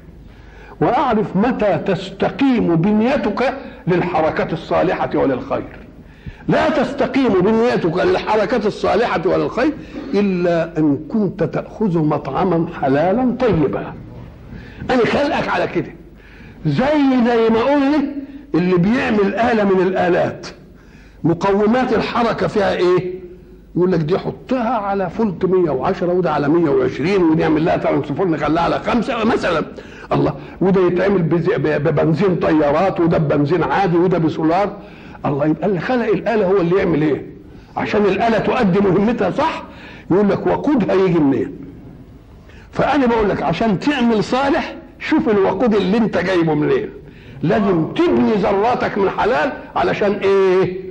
وأعرف 0.81 1.35
متى 1.35 1.77
تستقيم 1.77 2.75
بنيتك 2.75 3.53
للحركة 3.87 4.53
الصالحة 4.53 5.09
وللخير. 5.15 5.79
لا 6.47 6.69
تستقيم 6.69 7.33
بنيتك 7.41 7.97
للحركة 7.97 8.67
الصالحة 8.67 9.21
وللخير 9.25 9.73
إلا 10.13 10.77
إن 10.77 10.97
كنت 11.09 11.43
تأخذ 11.43 11.97
مطعما 11.97 12.67
حلالا 12.81 13.35
طيبا. 13.39 13.93
أنا 14.91 15.05
خلقك 15.05 15.47
على 15.47 15.67
كده. 15.67 15.91
زي 16.65 17.23
زي 17.27 17.49
ما 17.49 17.59
قلنا 17.59 18.03
اللي 18.55 18.77
بيعمل 18.77 19.35
آلة 19.35 19.63
من 19.63 19.81
الآلات. 19.87 20.47
مقومات 21.25 21.93
الحركة 21.93 22.47
فيها 22.47 22.75
إيه؟ 22.75 23.15
يقول 23.75 23.91
لك 23.91 23.99
دي 23.99 24.19
حطها 24.19 24.69
على 24.77 25.09
فولت 25.09 25.45
110 25.45 26.13
وده 26.13 26.31
على 26.31 26.49
120 26.49 27.23
ودي 27.23 27.41
يعمل 27.41 27.65
لها 27.65 27.77
transformer 27.77 28.27
نخليها 28.27 28.61
على 28.63 28.79
خمسة 28.79 29.23
مثلا. 29.23 29.65
الله 30.11 30.33
وده 30.61 30.81
يتعمل 30.87 31.21
ببنزين 31.79 32.35
طيارات 32.35 32.99
وده 32.99 33.17
ببنزين 33.17 33.63
عادي 33.63 33.97
وده 33.97 34.17
بسولار. 34.17 34.77
الله 35.25 35.45
يبقى 35.45 35.67
اللي 35.67 35.79
خلق 35.79 36.05
الآلة 36.07 36.45
هو 36.47 36.57
اللي 36.57 36.75
يعمل 36.77 37.01
إيه؟ 37.01 37.25
عشان 37.77 38.05
الآلة 38.05 38.39
تؤدي 38.39 38.79
مهمتها 38.79 39.31
صح 39.31 39.63
يقول 40.11 40.29
لك 40.29 40.47
وقودها 40.47 40.93
يجي 40.95 41.19
منين؟ 41.19 41.51
فأنا 42.71 43.05
بقول 43.05 43.29
لك 43.29 43.43
عشان 43.43 43.79
تعمل 43.79 44.23
صالح 44.23 44.75
شوف 44.99 45.29
الوقود 45.29 45.75
اللي 45.75 45.97
انت 45.97 46.17
جايبه 46.17 46.53
منين. 46.53 46.89
لازم 47.41 47.85
تبني 47.95 48.31
ذراتك 48.33 48.97
من 48.97 49.09
حلال 49.09 49.51
علشان 49.75 50.11
إيه؟ 50.13 50.84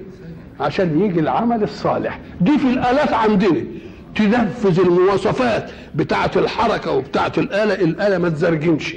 عشان 0.60 1.00
يجي 1.00 1.20
العمل 1.20 1.62
الصالح. 1.62 2.18
دي 2.40 2.58
في 2.58 2.66
الآلات 2.66 3.12
عندنا. 3.12 3.60
تنفذ 4.16 4.80
المواصفات 4.80 5.70
بتاعة 5.94 6.30
الحركة 6.36 6.90
وبتاعة 6.90 7.32
الآلة. 7.38 7.74
الآلة 7.74 8.18
ما 8.18 8.28
تزرجنش. 8.28 8.96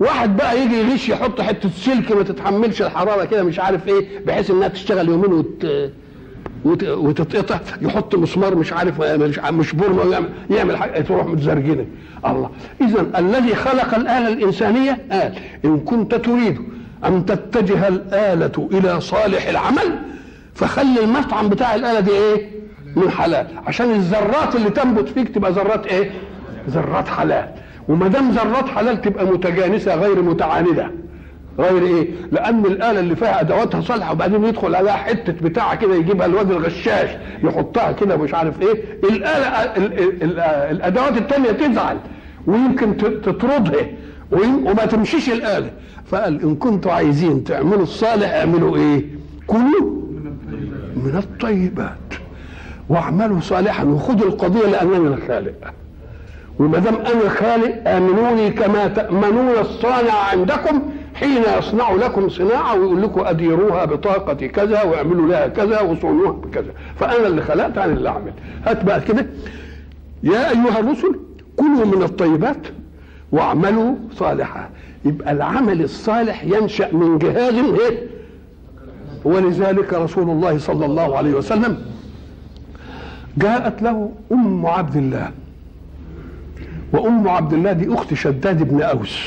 واحد 0.00 0.36
بقى 0.36 0.60
يجي 0.64 0.74
يغش 0.80 1.08
يحط 1.08 1.40
حتة 1.40 1.68
سلك 1.70 2.12
ما 2.12 2.22
تتحملش 2.22 2.82
الحرارة 2.82 3.24
كده 3.24 3.42
مش 3.42 3.58
عارف 3.58 3.88
إيه 3.88 4.06
بحيث 4.26 4.50
إنها 4.50 4.68
تشتغل 4.68 5.08
يومين 5.08 5.32
وت... 5.32 5.66
وت... 6.64 6.84
وتتقطع. 6.84 7.58
يحط 7.82 8.14
مسمار 8.14 8.54
مش 8.56 8.72
عارف 8.72 9.00
مش, 9.50 9.72
بورمه 9.72 10.02
ويعمل 10.02 10.28
يعمل 10.50 10.76
حاجة 10.76 11.00
تروح 11.00 11.26
متزرجنة. 11.26 11.86
الله. 12.26 12.50
اذا 12.80 13.06
الذي 13.18 13.54
خلق 13.54 13.94
الآلة 13.94 14.28
الإنسانية 14.28 14.98
قال 15.12 15.32
إن 15.64 15.80
كنت 15.80 16.14
تريد 16.14 16.58
أن 17.04 17.26
تتجه 17.26 17.88
الآلة 17.88 18.68
إلى 18.72 19.00
صالح 19.00 19.46
العمل 19.48 19.98
فخلي 20.58 21.04
المطعم 21.04 21.48
بتاع 21.48 21.74
الآلة 21.74 22.00
دي 22.00 22.10
إيه؟ 22.10 22.48
من 22.96 23.10
حلال 23.10 23.46
عشان 23.66 23.90
الذرات 23.90 24.56
اللي 24.56 24.70
تنبت 24.70 25.08
فيك 25.08 25.28
تبقى 25.34 25.52
ذرات 25.52 25.86
إيه؟ 25.86 26.10
ذرات 26.70 27.08
حلال 27.08 27.48
وما 27.88 28.08
دام 28.08 28.30
ذرات 28.30 28.68
حلال 28.68 29.00
تبقى 29.02 29.26
متجانسة 29.26 29.94
غير 29.94 30.22
متعاندة 30.22 30.90
غير 31.58 31.82
إيه؟ 31.82 32.08
لأن 32.32 32.64
الآلة 32.66 33.00
اللي 33.00 33.16
فيها 33.16 33.40
أدواتها 33.40 33.80
صالحة 33.80 34.12
وبعدين 34.12 34.44
يدخل 34.44 34.74
عليها 34.74 34.92
حتة 34.92 35.32
بتاعه 35.32 35.74
كده 35.74 35.94
يجيبها 35.94 36.26
الواد 36.26 36.50
الغشاش 36.50 37.10
يحطها 37.44 37.92
كده 37.92 38.16
مش 38.16 38.34
عارف 38.34 38.62
إيه 38.62 38.84
الآلة 39.04 39.46
ال- 39.46 39.92
ال- 40.02 40.22
ال- 40.22 40.40
الأدوات 40.76 41.16
التانية 41.16 41.50
تزعل 41.50 41.96
ويمكن 42.46 42.96
تطردها 43.22 43.86
وما 44.32 44.86
تمشيش 44.86 45.28
الآلة 45.30 45.70
فقال 46.06 46.42
إن 46.42 46.54
كنتوا 46.56 46.92
عايزين 46.92 47.44
تعملوا 47.44 47.82
الصالح 47.82 48.32
اعملوا 48.32 48.76
إيه؟ 48.76 49.04
كلوا 49.46 49.98
من 50.96 51.16
الطيبات. 51.16 51.98
واعملوا 52.88 53.40
صالحا 53.40 53.84
وخذوا 53.84 54.28
القضية 54.28 54.66
لانني 54.66 54.96
الخالق 55.14 55.54
وما 56.58 56.78
دام 56.78 56.94
أنا 56.94 57.22
الخالق 57.24 57.88
آمنوني 57.88 58.50
كما 58.50 58.88
تأمنون 58.88 59.48
الصانع 59.60 60.14
عندكم 60.32 60.82
حين 61.14 61.42
يصنع 61.58 61.92
لكم 61.92 62.28
صناعة 62.28 62.74
ويقول 62.78 63.02
لكم 63.02 63.20
أديروها 63.20 63.84
بطاقة 63.84 64.46
كذا 64.46 64.82
واعملوا 64.82 65.28
لها 65.28 65.46
كذا 65.48 65.80
وصونوها 65.80 66.32
بكذا. 66.32 66.72
فأنا 67.00 67.26
اللي 67.26 67.42
خلقت 67.42 67.78
أنا 67.78 67.92
اللي 67.92 68.08
أعمل. 68.08 68.32
هات 68.66 68.84
بقى 68.84 69.00
كده. 69.00 69.26
يا 70.22 70.50
أيها 70.50 70.78
الرسل 70.78 71.20
كلوا 71.56 71.84
من 71.86 72.02
الطيبات 72.02 72.66
واعملوا 73.32 73.94
صالحا. 74.14 74.70
يبقى 75.04 75.32
العمل 75.32 75.82
الصالح 75.82 76.44
ينشأ 76.44 76.88
من 76.92 77.18
جهاز 77.18 77.54
إيه؟ 77.54 78.17
ولذلك 79.24 79.92
رسول 79.94 80.30
الله 80.30 80.58
صلى 80.58 80.86
الله 80.86 81.16
عليه 81.16 81.34
وسلم 81.34 81.78
جاءت 83.36 83.82
له 83.82 84.12
أم 84.32 84.66
عبد 84.66 84.96
الله. 84.96 85.30
وأم 86.92 87.28
عبد 87.28 87.52
الله 87.52 87.72
دي 87.72 87.94
أخت 87.94 88.14
شداد 88.14 88.62
بن 88.62 88.82
أوس. 88.82 89.18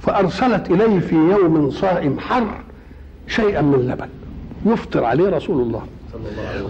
فأرسلت 0.00 0.70
إليه 0.70 0.98
في 0.98 1.14
يوم 1.14 1.70
صائم 1.70 2.20
حر 2.20 2.60
شيئا 3.26 3.62
من 3.62 3.78
لبن. 3.78 4.08
يفطر 4.66 5.04
عليه 5.04 5.28
رسول 5.28 5.62
الله. 5.62 5.82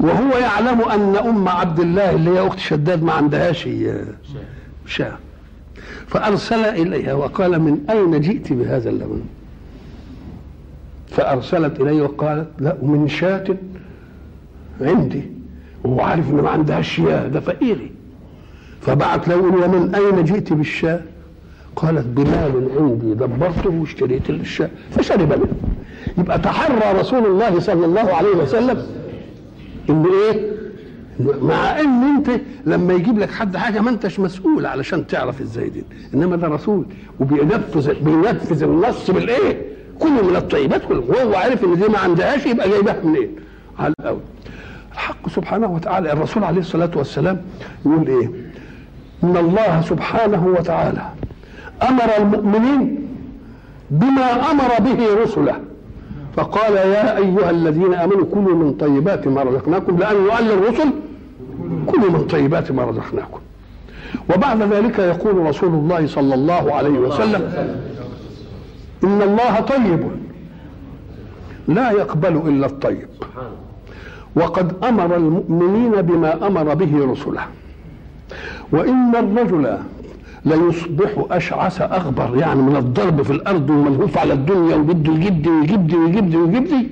وهو 0.01 0.39
يعلم 0.39 0.81
أن 0.83 1.17
أم 1.17 1.49
عبد 1.49 1.81
الله 1.81 2.11
اللي 2.11 2.31
هي 2.31 2.47
أخت 2.47 2.59
شداد 2.59 3.03
ما 3.03 3.13
عندهاش 3.13 3.69
شاة 4.87 5.19
فأرسل 6.07 6.65
إليها 6.65 7.15
وقال 7.15 7.63
من 7.63 7.79
أين 7.91 8.21
جئت 8.21 8.53
بهذا 8.53 8.91
اللبن؟ 8.91 9.23
فأرسلت 11.17 11.81
اليه 11.81 12.03
وقالت 12.03 12.49
لا 12.59 12.77
من 12.83 13.09
شاة 13.09 13.45
عندي. 14.81 15.23
وهو 15.85 16.01
عارف 16.01 16.31
ان 16.31 16.35
ما 16.35 16.51
عندهاش 16.51 16.89
شياه 16.97 17.29
ده 17.29 17.41
فقيري 17.41 17.91
فبعت 18.81 19.29
له 19.29 19.37
ومن 19.37 19.95
أين 19.95 20.25
جئت 20.25 20.53
بالشاة؟ 20.53 21.01
قالت 21.77 22.07
بمال 22.07 22.69
عندي 22.79 23.15
دبرته 23.15 23.71
واشتريت 23.71 24.31
الشاة. 24.31 24.71
فشرب 24.91 25.33
منه 25.33 25.47
يبقى 26.19 26.39
تحرى 26.39 26.99
رسول 27.01 27.27
الله 27.27 27.61
صلى 27.61 27.85
الله 27.87 28.15
عليه 28.15 28.29
وسلم 28.37 28.83
ان 29.91 30.07
إيه؟ 30.07 30.51
مع 31.43 31.81
إن 31.81 32.03
أنت 32.17 32.31
لما 32.67 32.95
يجيب 32.95 33.19
لك 33.19 33.31
حد 33.31 33.57
حاجة 33.57 33.81
ما 33.81 33.91
أنتش 33.91 34.21
مسؤول 34.21 34.67
علشان 34.67 35.07
تعرف 35.07 35.41
إزاي 35.41 35.69
دي 35.69 35.85
إنما 36.15 36.37
ده 36.37 36.49
رسول 36.49 36.85
وبينفذ 37.21 37.95
بينفذ 38.05 38.63
النص 38.63 39.11
بالإيه؟ 39.11 39.63
كله 40.01 40.23
من 40.31 40.37
الطيبات 40.37 40.83
كله 40.85 41.03
وهو 41.09 41.35
عارف 41.35 41.65
إن 41.65 41.77
دي 41.77 41.89
ما 41.89 41.99
عندهاش 41.99 42.47
يبقى 42.47 42.69
جايبها 42.71 42.97
منين؟ 43.05 43.37
على 43.79 43.95
الأول. 44.01 44.21
الحق 44.93 45.29
سبحانه 45.29 45.67
وتعالى 45.67 46.13
الرسول 46.13 46.45
عليه 46.45 46.61
الصلاة 46.61 46.91
والسلام 46.97 47.43
يقول 47.87 48.09
إيه؟ 48.09 48.31
إن 49.25 49.37
الله 49.37 49.81
سبحانه 49.81 50.47
وتعالى 50.47 51.03
أمر 51.89 52.05
المؤمنين 52.19 53.09
بما 53.91 54.51
أمر 54.51 54.69
به 54.81 55.23
رسله. 55.23 55.55
فقال 56.37 56.73
يا 56.73 57.17
أيها 57.17 57.51
الذين 57.51 57.95
آمنوا 57.95 58.25
كلوا 58.35 58.57
من 58.57 58.73
طيبات 58.75 59.29
ما 59.29 59.43
رزقناكم 59.43 59.99
لأنه 59.99 60.31
قال 60.31 60.45
للرسل 60.45 60.91
كلوا 61.87 62.11
من 62.11 62.27
طيبات 62.27 62.73
ما 62.73 62.85
رزقناكم. 62.85 63.39
وبعد 64.35 64.63
ذلك 64.63 64.99
يقول 64.99 65.37
رسول 65.47 65.69
الله 65.69 66.07
صلى 66.07 66.35
الله 66.35 66.75
عليه 66.75 66.99
وسلم 66.99 67.51
إن 69.05 69.23
الله 69.23 69.61
طيب. 69.61 70.01
لا 71.69 71.91
يقبل 71.91 72.37
إلا 72.49 72.67
الطيب. 72.67 73.09
وقد 74.37 74.85
أمر 74.85 75.17
المؤمنين 75.17 76.03
بما 76.03 76.47
أمر 76.47 76.75
به 76.75 77.13
رسله. 77.13 77.43
وإن 78.73 79.17
الرجل 79.17 79.79
ليصبح 80.45 81.25
أشعث 81.31 81.83
أغبر 81.83 82.37
يعني 82.37 82.63
من 82.63 82.77
الضرب 82.77 83.23
في 83.23 83.31
الأرض 83.31 83.71
وملهوف 83.71 84.19
على 84.19 84.33
الدنيا 84.33 84.77
وبده 84.77 85.13
يجد 85.13 85.43
دي 85.87 85.97
ويجيب 85.97 86.65
دي 86.65 86.89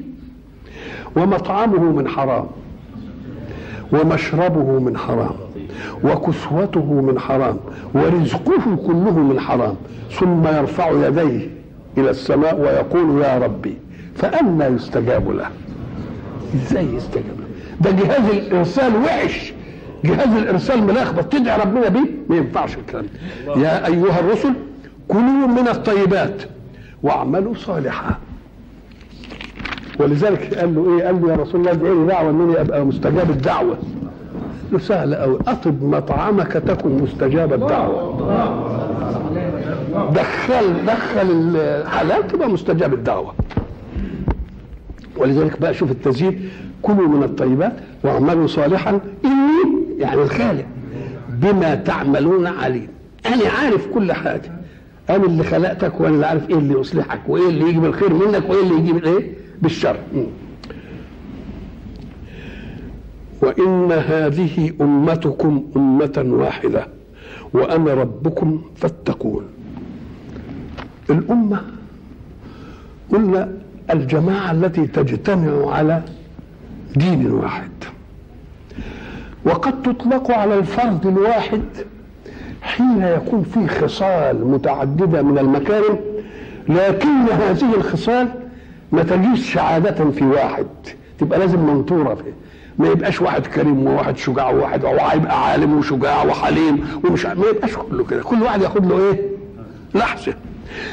ومطعمه 1.16 1.80
من 1.92 2.08
حرام 2.08 2.46
ومشربه 3.92 4.78
من 4.78 4.96
حرام 4.96 5.34
وكسوته 6.04 6.92
من 7.00 7.18
حرام 7.18 7.56
ورزقه 7.94 8.76
كله 8.86 9.18
من 9.18 9.40
حرام 9.40 9.74
ثم 10.10 10.46
يرفع 10.46 10.90
يديه. 11.08 11.61
إلى 11.98 12.10
السماء 12.10 12.60
ويقول 12.60 13.22
يا 13.22 13.38
ربي 13.38 13.76
فأنى 14.16 14.64
يستجاب 14.64 15.30
له 15.30 15.46
إزاي 16.54 16.86
يستجاب 16.94 17.24
له 17.38 17.46
ده 17.80 17.90
جهاز 17.90 18.30
الإرسال 18.30 18.96
وحش 19.04 19.52
جهاز 20.04 20.28
الإرسال 20.36 20.82
ملخبط 20.84 21.24
تدعي 21.24 21.60
ربنا 21.60 21.88
بيه 21.88 22.10
ما 22.28 22.36
ينفعش 22.36 22.76
الكلام. 22.76 23.06
يا 23.56 23.86
أيها 23.86 24.20
الرسل 24.20 24.52
كلوا 25.08 25.46
من 25.46 25.68
الطيبات 25.68 26.42
واعملوا 27.02 27.54
صالحا 27.54 28.14
ولذلك 30.00 30.54
قال 30.54 30.74
له 30.74 30.98
إيه؟ 30.98 31.04
قال 31.06 31.22
له 31.22 31.30
يا 31.32 31.36
رسول 31.36 31.60
الله 31.60 31.72
ادعي 31.72 31.94
لي 31.94 32.06
دعوة 32.06 32.30
انني 32.30 32.60
أبقى 32.60 32.84
مستجاب 32.84 33.30
الدعوة. 33.30 33.76
له 34.72 34.78
سهل 34.78 35.14
قوي 35.14 35.38
أطب 35.48 35.82
مطعمك 35.82 36.52
تكن 36.52 36.90
مستجاب 37.02 37.52
الدعوة. 37.52 38.81
دخل 40.14 40.86
دخل 40.86 41.56
الحلال 41.56 42.26
تبقى 42.28 42.48
مستجاب 42.50 42.94
الدعوة. 42.94 43.34
ولذلك 45.16 45.60
بقى 45.60 45.74
شوف 45.74 45.90
التزيين 45.90 46.50
كلوا 46.82 47.08
من 47.08 47.22
الطيبات 47.22 47.72
واعملوا 48.04 48.46
صالحا. 48.46 49.00
إني 49.24 49.98
يعني 49.98 50.22
الخالق 50.22 50.64
بما 51.28 51.74
تعملون 51.74 52.46
عليم. 52.46 52.88
أنا 53.26 53.50
عارف 53.50 53.86
كل 53.86 54.12
حاجة. 54.12 54.52
أنا 55.10 55.24
اللي 55.24 55.44
خلقتك 55.44 56.00
وأنا 56.00 56.14
اللي 56.14 56.26
عارف 56.26 56.50
إيه 56.50 56.56
اللي 56.56 56.80
يصلحك 56.80 57.20
وإيه 57.28 57.48
اللي 57.48 57.68
يجيب 57.68 57.84
الخير 57.84 58.12
منك 58.14 58.50
وإيه 58.50 58.62
اللي 58.62 58.74
يجيب 58.74 58.96
الإيه؟ 58.96 59.32
بالشر. 59.62 59.96
وإن 63.42 63.92
هذه 63.92 64.72
أمتكم 64.80 65.64
أمة 65.76 66.24
واحدة 66.26 66.86
وأنا 67.52 67.94
ربكم 67.94 68.62
فاتقون. 68.76 69.44
الأمة 71.10 71.60
قلنا 73.12 73.48
الجماعة 73.90 74.52
التي 74.52 74.86
تجتمع 74.86 75.74
على 75.74 76.02
دين 76.96 77.30
واحد. 77.30 77.70
وقد 79.44 79.82
تطلق 79.82 80.30
على 80.30 80.58
الفرد 80.58 81.06
الواحد 81.06 81.62
حين 82.62 83.02
يكون 83.02 83.42
فيه 83.54 83.66
خصال 83.66 84.46
متعددة 84.46 85.22
من 85.22 85.38
المكارم 85.38 85.98
لكن 86.68 87.08
هذه 87.32 87.74
الخصال 87.74 88.28
ما 88.92 89.02
تجيش 89.02 89.54
سعادة 89.54 90.10
في 90.10 90.24
واحد. 90.24 90.66
تبقى 91.18 91.38
لازم 91.38 91.58
منطورة 91.60 92.14
فيه 92.14 92.32
ما 92.78 92.88
يبقاش 92.88 93.22
واحد 93.22 93.46
كريم 93.46 93.86
وواحد 93.86 94.16
شجاع 94.16 94.50
وواحد 94.50 94.84
أو 94.84 94.94
يبقى 95.16 95.48
عالم 95.50 95.78
وشجاع 95.78 96.24
وحليم 96.24 96.84
ومش 97.04 97.26
ما 97.26 97.44
يبقاش 97.50 97.76
كله 97.76 98.04
كده. 98.04 98.22
كل 98.22 98.42
واحد 98.42 98.62
ياخد 98.62 98.86
له 98.86 98.98
إيه؟ 98.98 99.20
لحظة. 99.94 100.34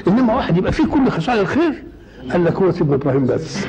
إنما 0.07 0.35
واحد 0.35 0.57
يبقى 0.57 0.71
فيه 0.71 0.85
كل 0.85 1.09
خصال 1.09 1.39
الخير 1.39 1.83
قال 2.31 2.45
لك 2.45 2.55
هو 2.55 2.71
سيدنا 2.71 2.95
إبراهيم 2.95 3.25
بس. 3.25 3.65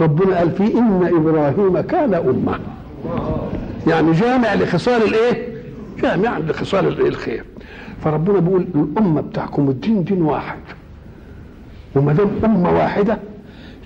ربنا 0.00 0.38
قال 0.38 0.50
فيه 0.50 0.78
إن 0.78 1.10
إبراهيم 1.16 1.80
كان 1.80 2.14
أمة. 2.14 2.58
يعني 3.86 4.12
جامع 4.12 4.54
لخصال 4.54 5.02
الإيه؟ 5.02 5.48
جامع 6.02 6.38
لخصال 6.38 7.06
الخير. 7.06 7.44
فربنا 8.04 8.38
بيقول 8.38 8.66
الأمة 8.74 9.20
بتاعكم 9.20 9.68
الدين 9.68 10.04
دين 10.04 10.22
واحد. 10.22 10.58
وما 11.96 12.12
دام 12.12 12.28
أمة 12.44 12.72
واحدة 12.72 13.18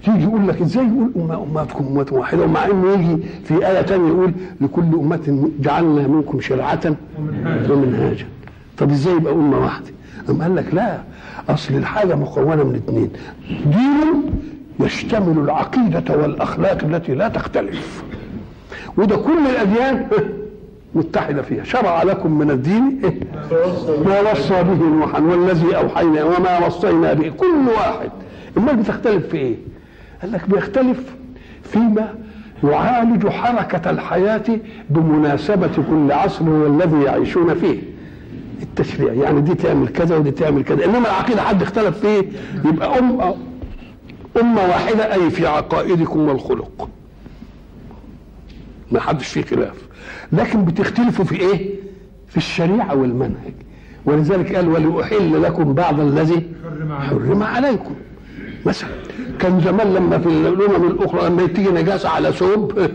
تيجي 0.05 0.23
يقول 0.23 0.49
لك 0.49 0.61
إزاي 0.63 0.87
يقول 0.87 1.11
امه 1.17 1.43
امتكم 1.61 1.87
أمة 1.87 2.07
واحدة؟ 2.13 2.45
ومع 2.45 2.67
إنه 2.67 2.93
يجي 2.93 3.23
في 3.45 3.67
آية 3.69 3.83
ثانية 3.83 4.09
يقول 4.09 4.33
لكل 4.61 4.83
أمة 4.83 5.49
جعلنا 5.61 6.07
منكم 6.09 6.41
شرعة 6.41 6.97
ومنهاجا. 7.71 8.27
طب 8.79 8.91
إزاي 8.91 9.15
يبقى 9.15 9.33
امه 9.33 9.59
واحدة؟ 9.59 9.87
قام 10.29 10.43
قال 10.43 10.57
لك 10.57 10.75
لا 10.75 10.99
أصل 11.49 11.75
الحاجة 11.75 12.15
مكونة 12.15 12.65
من 12.65 12.75
اثنين 12.75 13.11
دين 13.67 14.33
يشتمل 14.81 15.39
العقيدة 15.39 16.17
والأخلاق 16.17 16.85
التي 16.85 17.15
لا 17.15 17.29
تختلف. 17.29 18.03
وده 18.97 19.17
كل 19.17 19.47
الأديان 19.47 20.07
متحدة 20.95 21.43
فيها. 21.43 21.65
شرع 21.65 22.03
لكم 22.03 22.39
من 22.39 22.51
الدين 22.51 23.01
ما 24.07 24.31
وصى 24.33 24.63
به 24.63 24.85
نوحا 24.99 25.21
والذي 25.21 25.77
أوحينا 25.77 26.25
وما 26.25 26.67
وصينا 26.67 27.13
به 27.13 27.29
كل 27.29 27.69
واحد. 27.77 28.11
إمال 28.59 28.77
بتختلف 28.77 29.27
في 29.27 29.37
إيه؟ 29.37 29.57
قال 30.23 30.33
لك 30.33 30.51
بيختلف 30.51 31.01
فيما 31.63 32.15
يعالج 32.65 33.29
حركة 33.29 33.91
الحياة 33.91 34.45
بمناسبة 34.91 35.71
كل 35.91 36.13
عصر 36.13 36.49
والذي 36.51 37.03
يعيشون 37.03 37.55
فيه. 37.55 37.79
التشريع. 38.63 39.13
يعني 39.13 39.41
دي 39.41 39.55
تعمل 39.55 39.89
كذا 39.89 40.17
ودي 40.17 40.31
تعمل 40.31 40.65
كذا. 40.65 40.85
إنما 40.85 40.99
العقيدة 40.99 41.43
حد 41.43 41.63
اختلف 41.63 41.99
فيه 41.99 42.23
يبقى 42.65 42.99
أم 42.99 43.21
أمة 44.41 44.61
واحدة 44.63 45.15
أي 45.15 45.31
في 45.31 45.47
عقائدكم 45.47 46.21
والخلق. 46.21 46.89
ما 48.93 49.01
حدش 49.01 49.27
فيه 49.29 49.43
خلاف. 49.43 49.75
لكن 50.33 50.65
بتختلفوا 50.65 51.25
في 51.25 51.41
إيه؟ 51.41 51.71
في 52.29 52.37
الشريعة 52.37 52.95
والمنهج. 52.95 53.55
ولذلك 54.05 54.57
قال 54.57 54.69
ولأحل 54.69 55.43
لكم 55.43 55.75
بعض 55.75 56.01
الذي 56.01 56.47
حرم 56.91 57.43
عليكم. 57.43 57.95
مثلا 58.67 58.91
كان 59.39 59.61
زمان 59.61 59.95
لما 59.95 60.19
في 60.19 60.27
الأمم 60.27 60.87
الأخرى 60.87 61.29
لما 61.29 61.47
تيجي 61.47 61.71
نجاسة 61.71 62.09
على 62.09 62.33
ثوب 62.33 62.91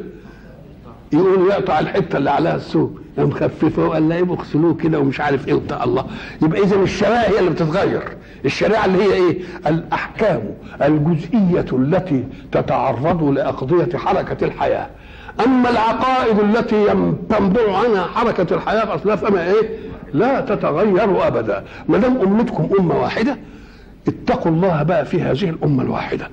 يقول 1.13 1.47
يقطع 1.49 1.79
الحتة 1.79 2.17
اللي 2.17 2.29
عليها 2.29 2.55
الثوب 2.55 2.99
مخففة 3.17 3.85
وقال 3.85 4.09
لا 4.09 4.17
يبقوا 4.17 4.37
اغسلوه 4.37 4.73
كده 4.73 4.99
ومش 4.99 5.21
عارف 5.21 5.47
إيه 5.47 5.53
وبتاع 5.53 5.83
الله. 5.83 6.05
يبقى 6.41 6.61
اذا 6.61 6.75
الشرائع 6.75 7.29
هي 7.29 7.39
اللي 7.39 7.49
بتتغير. 7.49 8.03
الشريعة 8.45 8.85
اللي 8.85 9.03
هي 9.03 9.13
إيه؟ 9.13 9.39
الأحكام 9.67 10.41
الجزئية 10.81 11.65
التي 11.73 12.23
تتعرض 12.51 13.23
لأقضية 13.23 13.97
حركة 13.97 14.45
الحياة. 14.45 14.87
أما 15.45 15.69
العقائد 15.69 16.39
التي 16.39 16.85
تنبع 17.29 17.77
عنها 17.77 18.03
حركة 18.03 18.55
الحياة 18.55 18.95
أصلا 18.95 19.15
فما 19.15 19.43
إيه؟ 19.47 19.69
لا 20.13 20.41
تتغير 20.41 21.27
أبدا. 21.27 21.63
ما 21.89 21.97
دام 21.97 22.17
أمتكم 22.17 22.69
أمة 22.79 23.01
واحدة 23.01 23.37
اتقوا 24.07 24.51
الله 24.51 24.83
بقى 24.83 25.05
في 25.05 25.21
هذه 25.21 25.49
الأمة 25.49 25.83
الواحدة. 25.83 26.27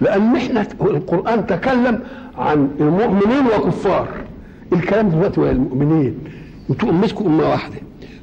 لأن 0.00 0.36
إحنا 0.36 0.66
القرآن 0.80 1.46
تكلم 1.46 2.00
عن 2.38 2.68
المؤمنين 2.80 3.46
وكفار. 3.46 4.08
الكلام 4.72 5.08
دلوقتي 5.08 5.40
هو 5.40 5.46
المؤمنين. 5.50 6.18
أنتوا 6.70 6.90
امتكم 6.90 7.26
أمة 7.26 7.50
واحدة. 7.50 7.76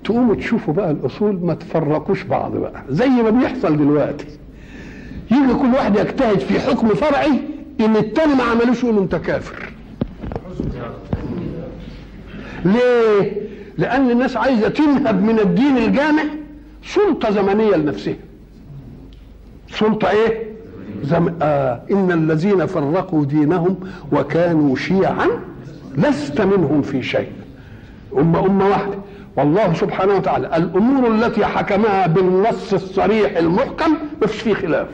تقوموا 0.03 0.35
تشوفوا 0.35 0.73
بقى 0.73 0.91
الأصول 0.91 1.39
ما 1.45 1.53
تفرقوش 1.53 2.23
بعض 2.23 2.57
بقى. 2.57 2.83
زي 2.89 3.09
ما 3.09 3.29
بيحصل 3.29 3.77
دلوقتي. 3.77 4.25
يجي 5.31 5.53
كل 5.53 5.73
واحد 5.73 5.95
يجتهد 5.95 6.39
في 6.39 6.59
حكم 6.59 6.87
فرعي 6.87 7.31
إن 7.79 7.95
التاني 7.95 8.35
ما 8.35 8.43
عملوش 8.43 8.83
يقول 8.83 8.97
انت 8.97 9.15
كافر 9.15 9.69
ليه؟ 12.65 13.31
لأن 13.77 14.11
الناس 14.11 14.37
عايزة 14.37 14.69
تنهب 14.69 15.23
من 15.23 15.39
الدين 15.39 15.77
الجامع 15.77 16.23
سلطة 16.85 17.31
زمنية 17.31 17.75
لنفسها. 17.75 18.15
سلطة 19.71 20.09
إيه؟ 20.09 20.43
زم... 21.03 21.33
آه 21.41 21.81
إن 21.91 22.11
الذين 22.11 22.65
فرقوا 22.65 23.25
دينهم 23.25 23.75
وكانوا 24.11 24.75
شيعا 24.75 25.27
لست 25.97 26.41
منهم 26.41 26.81
في 26.81 27.03
شيء. 27.03 27.27
أمة 28.17 28.45
أمة 28.45 28.67
واحدة. 28.69 28.93
والله 29.35 29.73
سبحانه 29.73 30.13
وتعالى 30.15 30.57
الأمور 30.57 31.11
التي 31.15 31.45
حكمها 31.45 32.07
بالنص 32.07 32.73
الصريح 32.73 33.37
المحكم 33.37 33.91
ما 34.21 34.27
فيش 34.27 34.41
فيه 34.41 34.53
خلاف. 34.53 34.87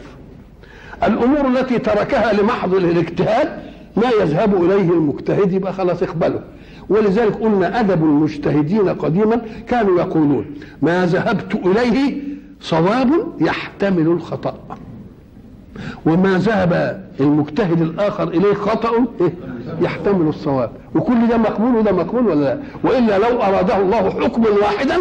الأمور 1.04 1.48
التي 1.48 1.80
تركها 1.80 2.34
لمحض 2.34 2.74
الاجتهاد 2.76 3.50
ما 3.98 4.10
يذهب 4.22 4.64
إليه 4.64 4.90
المجتهد 4.92 5.54
يبقى 5.54 5.74
خلاص 5.74 6.04
اقبله 6.04 6.42
ولذلك 6.90 7.36
قلنا 7.36 7.80
أدب 7.80 8.04
المجتهدين 8.04 8.90
قديما 8.90 9.42
كانوا 9.68 10.00
يقولون 10.00 10.46
ما 10.82 11.06
ذهبت 11.06 11.56
إليه 11.56 12.22
صواب 12.62 13.10
يحتمل 13.42 14.08
الخطأ. 14.08 14.56
وما 16.06 16.38
ذهب 16.38 17.04
المجتهد 17.20 17.82
الآخر 17.82 18.28
إليه 18.28 18.54
خطأ 18.54 18.92
إيه؟ 19.22 19.34
يحتمل 19.82 20.28
الصواب. 20.28 20.70
وكل 20.96 21.28
ده 21.30 21.38
مقبول 21.38 21.76
وده 21.76 21.92
مقبول 21.92 22.28
ولا 22.28 22.40
لا؟ 22.44 22.60
وإلا 22.84 23.18
لو 23.18 23.42
أراده 23.42 23.78
الله 23.78 24.10
حكما 24.10 24.50
واحدا 24.50 24.96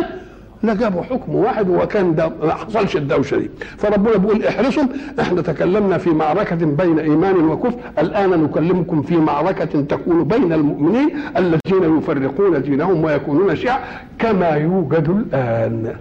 لجابوا 0.62 1.02
حكم 1.02 1.34
واحد 1.34 1.68
وكان 1.68 2.14
ده 2.14 2.32
ما 2.42 2.54
حصلش 2.54 2.96
الدوشة 2.96 3.36
دي. 3.36 3.50
فربنا 3.76 4.16
بيقول 4.16 4.44
احرصوا 4.44 4.82
إحنا 5.20 5.42
تكلمنا 5.42 5.98
في 5.98 6.10
معركة 6.10 6.56
بين 6.56 6.98
إيمان 6.98 7.48
وكفر. 7.48 7.78
الآن 7.98 8.30
نكلمكم 8.42 9.02
في 9.02 9.16
معركة 9.16 9.80
تكون 9.80 10.24
بين 10.24 10.52
المؤمنين 10.52 11.08
الذين 11.36 11.98
يفرقون 11.98 12.62
دينهم 12.62 13.04
ويكونون 13.04 13.56
شيعا 13.56 13.78
كما 14.18 14.48
يوجد 14.48 15.08
الآن. 15.08 15.94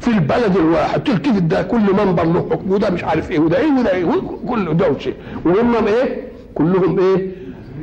في 0.00 0.08
البلد 0.08 0.56
الواحد 0.56 1.04
تلتفت 1.04 1.42
ده 1.42 1.62
كل 1.62 1.80
منبر 1.80 2.24
له 2.24 2.48
حكم 2.50 2.70
وده 2.70 2.90
مش 2.90 3.04
عارف 3.04 3.30
إيه 3.30 3.38
وده 3.38 3.58
إيه 3.58 3.72
وده 3.78 3.92
إيه 3.94 4.04
كل 4.48 4.76
دوشه 4.76 5.12
وهم 5.44 5.86
إيه؟ 5.86 6.22
كلهم 6.54 6.98
إيه؟ 6.98 7.30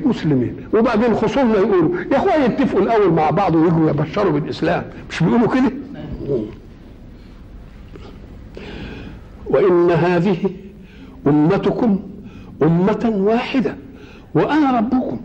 مسلمين. 0.06 0.56
وبعدين 0.74 1.14
خصومنا 1.16 1.56
يقولوا 1.56 1.96
يا 2.12 2.18
اخويا 2.18 2.46
يتفقوا 2.46 2.82
الأول 2.82 3.12
مع 3.14 3.30
بعض 3.30 3.56
ويجوا 3.56 3.90
يبشروا 3.90 4.32
بالإسلام. 4.32 4.84
مش 5.10 5.24
بيقولوا 5.24 5.48
كده؟ 5.48 5.72
وإن 9.48 9.92
هذه 9.92 10.38
أمتكم 11.28 12.00
أمة 12.64 13.12
واحدة 13.16 13.76
وأنا 14.36 14.78
ربكم 14.78 15.20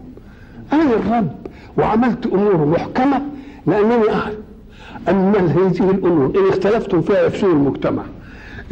أنا 0.72 0.82
الرب 0.94 1.32
وعملت 1.78 2.26
أمور 2.26 2.66
محكمة 2.66 3.22
لأنني 3.66 4.10
اعلم 4.12 4.43
أن 5.08 5.34
هذه 5.36 5.90
الأمور 5.90 6.32
إن 6.36 6.48
اختلفتم 6.48 7.02
فيها 7.02 7.22
يفسد 7.26 7.44
المجتمع. 7.44 8.02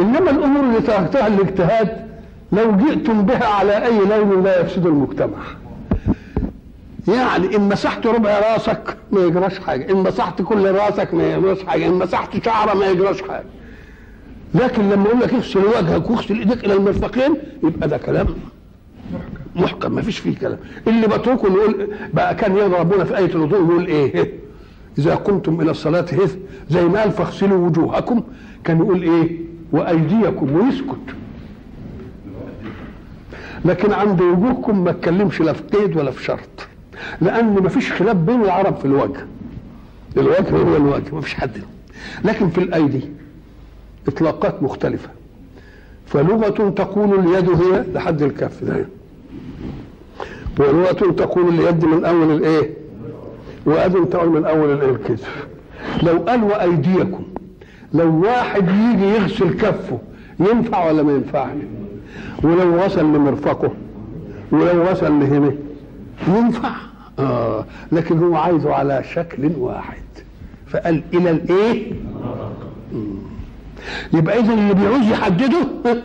إنما 0.00 0.30
الأمور 0.30 0.64
اللي 0.64 0.80
تركتها 0.80 1.26
الاجتهاد 1.26 2.06
لو 2.52 2.76
جئتم 2.76 3.22
بها 3.22 3.44
على 3.46 3.86
أي 3.86 3.98
لون 3.98 4.42
لا 4.44 4.60
يفسد 4.60 4.86
المجتمع. 4.86 5.38
يعني 7.08 7.56
إن 7.56 7.68
مسحت 7.68 8.06
ربع 8.06 8.38
راسك 8.52 8.96
ما 9.12 9.20
يجراش 9.20 9.58
حاجة. 9.58 9.92
إن 9.92 9.96
مسحت 9.96 10.42
كل 10.42 10.70
راسك 10.72 11.14
ما 11.14 11.34
يجراش 11.34 11.62
حاجة. 11.64 11.86
إن 11.86 11.92
مسحت 11.92 12.44
شعره 12.44 12.74
ما 12.74 12.86
يجراش 12.86 13.22
حاجة. 13.22 13.44
لكن 14.54 14.90
لما 14.90 15.06
أقول 15.06 15.20
لك 15.20 15.34
اغسل 15.34 15.58
وجهك 15.64 16.10
واغسل 16.10 16.38
ايديك 16.38 16.64
إلى 16.64 16.74
المرفقين 16.74 17.34
يبقى 17.64 17.88
ده 17.88 17.98
كلام 17.98 18.26
محكم. 19.56 19.92
ما 19.92 20.02
فيش 20.02 20.18
فيه 20.18 20.38
كلام. 20.38 20.58
اللي 20.86 21.06
بتركه 21.06 21.48
نقول 21.48 21.88
بقى 22.14 22.34
كان 22.34 22.56
يقرا 22.56 22.78
ربنا 22.78 23.04
في 23.04 23.18
إيه 23.18 23.24
الوضوء 23.26 23.58
يقول 23.60 23.86
إيه؟ 23.86 24.41
إذا 24.98 25.14
قمتم 25.14 25.60
إلى 25.60 25.70
الصلاة 25.70 26.06
هذ 26.12 26.36
زي 26.70 26.84
ما 26.84 27.00
قال 27.00 27.10
فاغسلوا 27.10 27.66
وجوهكم 27.66 28.22
كان 28.64 28.78
يقول 28.78 29.02
إيه؟ 29.02 29.38
وأيديكم 29.72 30.52
ويسكت. 30.56 31.14
لكن 33.64 33.92
عند 33.92 34.20
وجوهكم 34.22 34.84
ما 34.84 34.90
اتكلمش 34.90 35.40
لا 35.40 35.52
في 35.52 35.62
قيد 35.62 35.96
ولا 35.96 36.10
في 36.10 36.24
شرط. 36.24 36.68
لأن 37.20 37.52
ما 37.52 37.68
فيش 37.68 37.92
خلاف 37.92 38.16
بين 38.16 38.40
العرب 38.42 38.76
في 38.76 38.84
الوجه 38.84 39.26
الوجه 40.16 40.50
هو 40.50 40.76
الوجه 40.76 41.14
ما 41.14 41.20
فيش 41.20 41.34
حد. 41.34 41.50
لكن 42.24 42.48
في 42.48 42.58
الأيدي 42.58 43.00
إطلاقات 44.08 44.62
مختلفة. 44.62 45.08
فلغة 46.06 46.70
تقول 46.70 47.18
اليد 47.18 47.50
هي 47.50 47.84
لحد 47.94 48.22
الكف 48.22 48.64
ده. 48.64 48.86
ولغة 50.58 50.92
تقول 51.12 51.48
اليد 51.48 51.84
من 51.84 52.04
أول 52.04 52.30
الإيه؟ 52.30 52.81
وأذن 53.66 54.10
تقول 54.10 54.28
من 54.28 54.44
أول 54.44 54.70
الكتف 54.82 55.46
لو 56.02 56.18
قال 56.18 56.44
وأيديكم 56.44 57.22
لو 57.94 58.20
واحد 58.22 58.68
يجي 58.68 59.04
يغسل 59.04 59.50
كفه 59.54 59.98
ينفع 60.40 60.86
ولا 60.90 61.02
ما 61.02 61.12
ينفعش؟ 61.12 61.48
ولو 62.42 62.76
غسل 62.76 63.04
لمرفقه 63.04 63.70
ولو 64.52 64.82
غسل 64.82 65.20
لهنا 65.20 65.52
ينفع. 66.28 66.70
آه 67.18 67.64
لكن 67.92 68.18
هو 68.18 68.36
عايزه 68.36 68.74
على 68.74 69.04
شكل 69.14 69.50
واحد. 69.58 70.02
فقال 70.66 71.02
إلى 71.14 71.30
الإيه؟ 71.30 71.92
يبقى 74.12 74.38
إذا 74.40 74.54
اللي 74.54 74.74
بيعوز 74.74 75.06
يحدده 75.06 75.66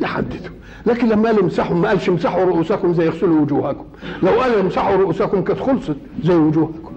يحدده. 0.00 0.50
لكن 0.86 1.08
لما 1.08 1.28
قال 1.28 1.38
امسحوا 1.38 1.76
ما 1.76 1.88
قالش 1.88 2.08
امسحوا 2.08 2.44
رؤوسكم 2.44 2.94
زي 2.94 3.06
يغسلوا 3.06 3.40
وجوهكم. 3.40 3.84
لو 4.22 4.30
قال 4.30 4.58
امسحوا 4.58 4.96
رؤوسكم 4.96 5.42
كانت 5.42 5.60
خلصت 5.60 5.96
زي 6.24 6.34
وجوهكم. 6.34 6.87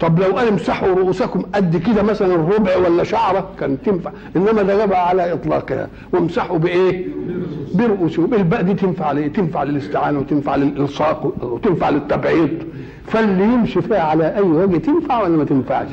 طب 0.00 0.20
لو 0.20 0.36
قال 0.36 0.48
امسحوا 0.48 0.88
رؤوسكم 0.88 1.42
قد 1.54 1.76
كده 1.76 2.02
مثلا 2.02 2.34
الربع 2.34 2.76
ولا 2.76 3.04
شعرة 3.04 3.48
كان 3.60 3.82
تنفع. 3.82 4.10
إنما 4.36 4.62
ده 4.62 4.76
جابها 4.76 4.98
على 4.98 5.32
إطلاقها. 5.32 5.88
وامسحوا 6.12 6.58
بإيه؟ 6.58 7.06
برؤوسهم 7.74 8.34
الباء 8.34 8.62
دي 8.62 8.74
تنفع 8.74 9.12
لإيه؟ 9.12 9.28
تنفع 9.32 9.62
للاستعانة 9.62 10.18
وتنفع 10.18 10.56
للإلصاق 10.56 11.34
وتنفع 11.42 11.90
للتبعيض. 11.90 12.48
فاللي 13.06 13.44
يمشي 13.44 13.82
فيها 13.82 14.02
على 14.02 14.36
أي 14.36 14.40
وجه 14.42 14.76
تنفع 14.76 15.22
ولا 15.22 15.36
ما 15.36 15.44
تنفعش؟ 15.44 15.88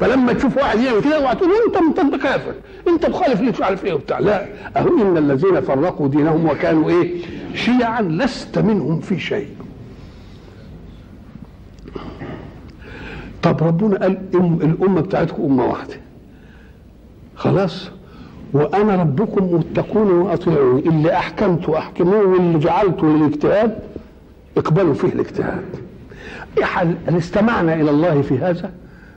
فلما 0.00 0.32
تشوف 0.32 0.56
واحد 0.56 0.78
يعمل 0.80 1.02
كده 1.02 1.16
اوعى 1.16 1.34
تقول 1.34 1.50
انت 1.66 1.98
انت 1.98 2.22
كافر. 2.22 2.54
انت 2.88 3.06
مخالف 3.06 3.40
ليه 3.40 3.50
مش 3.50 3.62
عارف 3.62 3.84
إيه 3.84 3.92
وبتاع. 3.92 4.18
لا. 4.18 4.46
أهو 4.76 4.88
إن 5.02 5.16
الذين 5.16 5.60
فرقوا 5.60 6.08
دينهم 6.08 6.46
وكانوا 6.46 6.90
إيه؟ 6.90 7.10
شيعا 7.54 8.02
لست 8.02 8.58
منهم 8.58 9.00
في 9.00 9.18
شيء. 9.18 9.48
طب 13.46 13.62
ربنا 13.62 13.98
قال 13.98 14.18
الأمة 14.62 15.00
بتاعتكم 15.00 15.42
أمة 15.42 15.64
واحدة. 15.64 15.94
خلاص. 17.36 17.90
وأنا 18.52 18.96
ربكم 19.02 19.44
واتقوني 19.44 20.10
واطيعوني 20.10 20.80
اللي 20.88 21.12
احكمت 21.12 21.68
واحكموه 21.68 22.26
واللي 22.26 22.58
جعلته 22.58 23.06
للاجتهاد 23.06 23.78
اقبلوا 24.56 24.94
فيه 24.94 25.08
الاجتهاد. 25.08 25.64
هل 26.62 26.96
استمعنا 27.08 27.74
إلى 27.74 27.90
الله 27.90 28.22
في 28.22 28.38
هذا؟ 28.38 28.70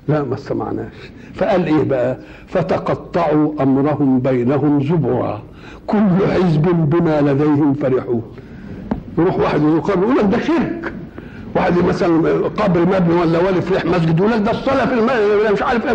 لا 0.08 0.24
ما 0.24 0.34
استمعناش. 0.36 0.94
فقال 1.34 1.65
إيه 1.65 1.84
بقى؟ 1.84 2.18
فتقطعوا 2.48 3.63
أمرهم 3.63 4.20
بينهم 4.20 4.84
زبرا. 4.84 5.44
كل 5.88 6.28
حزب 6.32 6.62
بما 6.62 7.22
لديهم 7.22 7.74
فرحون 7.74 8.22
يروح 9.18 9.39
واحد 9.39 9.62
يقول 9.62 10.04
يقول 10.04 10.15
لك 10.18 10.26
ده 10.26 10.39
شرك. 10.39 10.94
واحد 11.56 11.78
مثلا 11.78 12.32
قبر 12.48 12.80
مبني 12.80 13.16
ولا 13.22 13.40
ولي 13.40 13.62
فلح 13.62 13.86
مسجد 13.86 14.20
يقول 14.20 14.32
لك 14.32 14.40
ده 14.42 14.52
الصلاة 14.52 14.86
في 14.86 14.94
المسجد 14.94 15.54
مش 15.54 15.62
عارف 15.62 15.86
إيه 15.86 15.92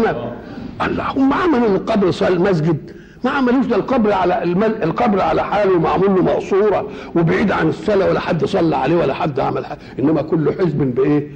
الله 0.87 1.05
هم 1.17 1.33
عملوا 1.33 1.69
القبر 1.77 2.11
صلاة 2.11 2.29
المسجد 2.29 2.91
ما 3.25 3.31
عملوش 3.31 3.67
ده 3.67 3.77
القبر 3.77 4.13
على 4.13 4.43
الم- 4.43 4.63
القبر 4.83 5.21
على 5.21 5.45
حاله 5.45 5.73
ومعمول 5.77 6.07
له 6.17 6.23
مقصورة 6.23 6.89
وبعيد 7.17 7.53
عن 7.53 7.69
الصلاة 7.69 8.09
ولا 8.09 8.21
حد 8.21 8.45
صلى 8.45 8.77
عليه 8.77 8.97
ولا 8.97 9.15
حد 9.15 9.41
عمل 9.41 9.67
حاجة 9.67 9.79
إنما 9.99 10.23
كل 10.23 10.53
حزب 10.53 10.79
بإيه؟ 10.95 11.29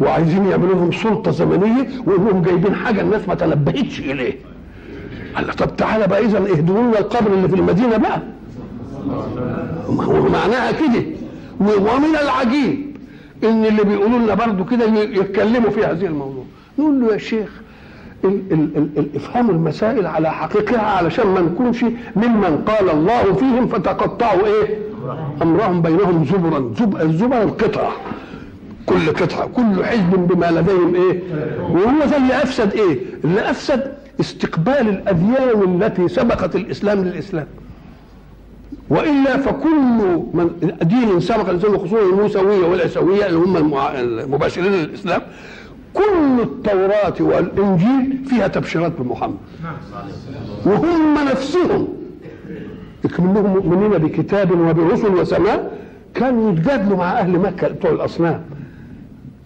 وعايزين 0.00 0.46
يعملوا 0.46 0.74
لهم 0.74 0.92
سلطة 0.92 1.30
زمنية 1.30 1.88
وانهم 2.06 2.42
جايبين 2.42 2.74
حاجة 2.74 3.00
الناس 3.00 3.28
ما 3.28 3.34
تنبهتش 3.34 4.00
إليه. 4.00 4.34
قال 5.36 5.46
طب 5.56 5.76
تعالى 5.76 6.06
بقى 6.06 6.24
اذا 6.24 6.38
اهدوا 6.38 6.82
لنا 6.82 6.98
القبر 6.98 7.32
اللي 7.32 7.48
في 7.48 7.54
المدينة 7.54 7.96
بقى. 7.96 8.22
ما 9.90 10.04
هو 10.04 10.22
معناها 10.28 10.72
كده 10.72 11.02
ومن 11.60 12.16
العجيب 12.22 12.87
إن 13.44 13.64
اللي 13.64 13.84
بيقولوا 13.84 14.18
لنا 14.18 14.34
برضه 14.34 14.64
كده 14.64 14.84
يتكلموا 15.00 15.70
في 15.70 15.84
هذه 15.84 16.06
الموضوع. 16.06 16.44
نقول 16.78 17.00
له 17.00 17.12
يا 17.12 17.18
شيخ 17.18 17.48
ال 18.24 19.16
افهموا 19.16 19.52
المسائل 19.54 20.06
على 20.06 20.30
حقيقتها 20.32 20.80
علشان 20.82 21.26
ما 21.26 21.40
نكونش 21.40 21.84
ممن 22.16 22.64
قال 22.66 22.90
الله 22.90 23.32
فيهم 23.32 23.66
فتقطعوا 23.68 24.46
إيه؟ 24.46 24.78
أمرهم 25.42 25.82
بينهم 25.82 26.24
زبرا. 26.24 26.74
زب 26.78 26.96
الزبر 26.96 27.42
القطع. 27.42 27.90
كل 28.86 29.06
قطعه 29.10 29.46
كل 29.46 29.84
حزب 29.84 30.10
بما 30.28 30.50
لديهم 30.50 30.94
إيه؟ 30.94 31.22
وهو 31.60 32.04
ده 32.10 32.16
اللي 32.16 32.42
أفسد 32.42 32.72
إيه؟ 32.72 32.98
اللي 33.24 33.50
أفسد 33.50 33.92
استقبال 34.20 34.88
الأديان 34.88 35.82
التي 35.82 36.08
سبقت 36.08 36.56
الإسلام 36.56 37.04
للإسلام. 37.04 37.46
وإلا 38.90 39.36
فكل 39.36 40.20
من 40.34 40.50
دين 40.82 41.20
سبق 41.20 41.48
الانسان 41.48 41.78
خصوصا 41.78 42.02
الموسوية 42.02 42.66
والعيسوية 42.66 43.26
اللي 43.26 43.38
هم 43.38 43.56
المباشرين 43.96 44.72
للإسلام 44.72 45.22
كل 45.94 46.40
التوراة 46.42 47.14
والإنجيل 47.20 48.24
فيها 48.26 48.48
تبشيرات 48.48 48.92
بمحمد 49.00 49.36
وهم 50.66 51.14
نفسهم 51.30 51.88
منهم 53.18 53.46
مؤمنين 53.46 53.90
بكتاب 53.90 54.50
وبرسل 54.50 55.14
وسماء 55.14 55.78
كانوا 56.14 56.52
يتجادلوا 56.52 56.96
مع 56.98 57.18
أهل 57.18 57.38
مكة 57.38 57.68
بتوع 57.68 57.90
الأصنام. 57.90 58.42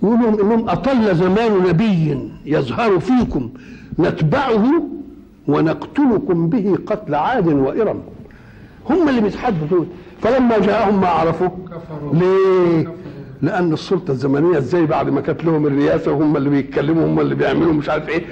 يقولوا 0.02 0.28
إنهم 0.28 0.68
أطل 0.68 1.14
زمان 1.16 1.52
نبي 1.68 2.18
يظهر 2.46 3.00
فيكم 3.00 3.50
نتبعه 3.98 4.64
ونقتلكم 5.48 6.48
به 6.48 6.78
قتل 6.87 7.14
عاد 7.14 7.46
وإرم. 7.48 8.00
هم 8.90 9.09
اللي 9.09 9.21
بيتحدوا 9.21 9.66
دول 9.71 9.87
فلما 10.23 10.59
جاءهم 10.59 11.01
ما 11.01 11.07
عرفوا. 11.07 11.49
ليه؟ 12.12 12.88
لأن 13.42 13.73
السلطة 13.73 14.11
الزمنية 14.11 14.59
إزاي 14.59 14.87
بعد 14.87 15.11
ما 15.11 15.21
كانت 15.21 15.45
لهم 15.45 15.66
الرئاسة 15.66 16.12
وهم 16.12 16.37
اللي 16.37 16.51
بيتكلموا 16.51 17.07
هم 17.07 17.21
اللي 17.21 17.35
بيعملوا 17.35 17.73
مش 17.73 17.88
عارف 17.88 18.09
إيه. 18.09 18.23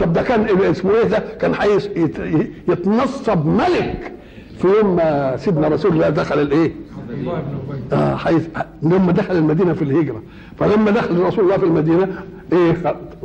طب 0.00 0.12
ده 0.12 0.22
كان 0.22 0.44
إيه 0.44 0.70
اسمه 0.70 0.90
إيه 0.94 1.04
ده؟ 1.04 1.18
كان 1.40 1.54
حيث 1.54 1.88
يتنصب 2.68 3.46
ملك 3.46 4.12
في 4.58 4.68
يوم 4.68 4.96
ما 4.96 5.36
سيدنا 5.36 5.68
رسول 5.68 5.92
الله 5.92 6.08
دخل 6.08 6.38
الإيه؟ 6.40 6.72
آه 7.92 8.16
حيث 8.16 8.48
لما 8.82 9.12
دخل 9.12 9.36
المدينة 9.36 9.72
في 9.72 9.82
الهجرة. 9.82 10.22
فلما 10.58 10.90
دخل 10.90 11.20
رسول 11.20 11.44
الله 11.44 11.56
في 11.56 11.64
المدينة 11.64 12.08
إيه 12.52 12.76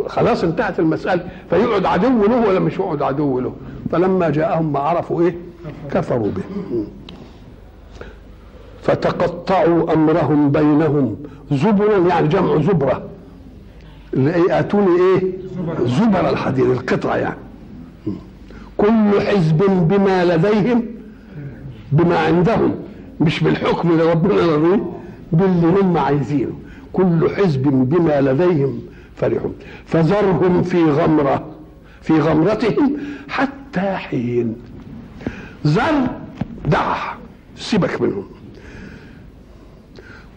خلاص 0.08 0.44
انتهت 0.44 0.80
المسألة. 0.80 1.26
فيقعد 1.50 1.86
عدو 1.86 2.26
له 2.26 2.48
ولا 2.48 2.60
مش 2.60 2.74
يقعد 2.74 3.02
عدو 3.02 3.40
له؟ 3.40 3.54
فلما 3.92 4.30
جاءهم 4.30 4.74
ما 4.74 4.80
عرفوا 4.80 5.22
إيه؟ 5.22 5.36
كفروا 5.92 6.32
به. 6.32 6.44
فتقطعوا 8.82 9.94
أمرهم 9.94 10.52
بينهم. 10.52 11.16
زبرا 11.52 11.98
يعني 11.98 12.28
جمع 12.28 12.62
زبرة. 12.62 13.04
اللي 14.14 14.60
اتوني 14.60 14.96
إيه؟ 15.02 15.32
زبر 15.86 16.30
الحديد 16.30 16.66
القطعه 16.66 17.16
يعني. 17.16 17.40
كل 18.78 19.22
حزب 19.22 19.58
بما 19.88 20.26
لديهم 20.26 20.86
بما 21.92 22.20
عندهم. 22.20 22.76
مش 23.22 23.44
بالحكم 23.44 23.92
اللي 23.92 24.12
ربنا 24.12 24.42
يرضيه 24.42 24.84
باللي 25.32 25.82
هم 25.82 25.98
عايزينه. 25.98 26.54
كل 26.94 27.30
حزب 27.36 27.62
بما 27.62 28.22
لديهم 28.22 28.80
فرحون. 29.16 29.54
فذرهم 29.86 30.64
في 30.64 30.84
غمرة 30.84 31.46
في 32.02 32.20
غمرتهم 32.20 32.98
حتى 33.28 33.96
حين 33.96 34.56
ذر 35.66 36.08
دع. 36.66 37.14
سيبك 37.58 38.02
منهم. 38.02 38.26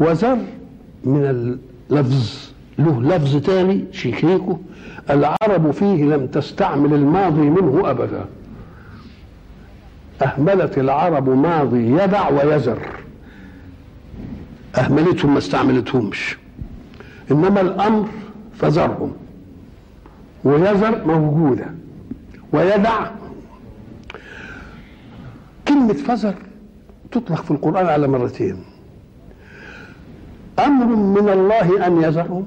وذر 0.01 0.39
من 1.05 1.25
اللفظ. 1.91 2.49
له 2.79 3.03
لفظ 3.03 3.37
تاني 3.37 3.85
شيكيكو 3.93 4.59
العرب 5.11 5.71
فيه 5.71 6.05
لم 6.05 6.27
تستعمل 6.27 6.95
الماضي 6.95 7.41
منه 7.41 7.91
أبدا. 7.91 8.25
أهملت 10.23 10.79
العرب 10.79 11.29
ماضي 11.29 11.91
يدع 11.91 12.29
ويذر 12.29 12.79
أهملتهم 14.79 15.33
ما 15.33 15.39
استعملتهمش. 15.39 16.39
إنما 17.31 17.61
الأمر 17.61 18.09
فذرهم 18.59 19.13
ويذر 20.45 21.05
موجودة. 21.07 21.67
ويدع 22.53 23.11
كلمة 25.69 25.93
فذر 25.93 26.35
تطلق 27.11 27.43
في 27.43 27.51
القرآن 27.51 27.87
على 27.87 28.09
مرتين. 28.09 28.57
أمر 30.59 30.87
من 30.97 31.29
الله 31.29 31.87
أن 31.87 32.03
يذرهم 32.03 32.47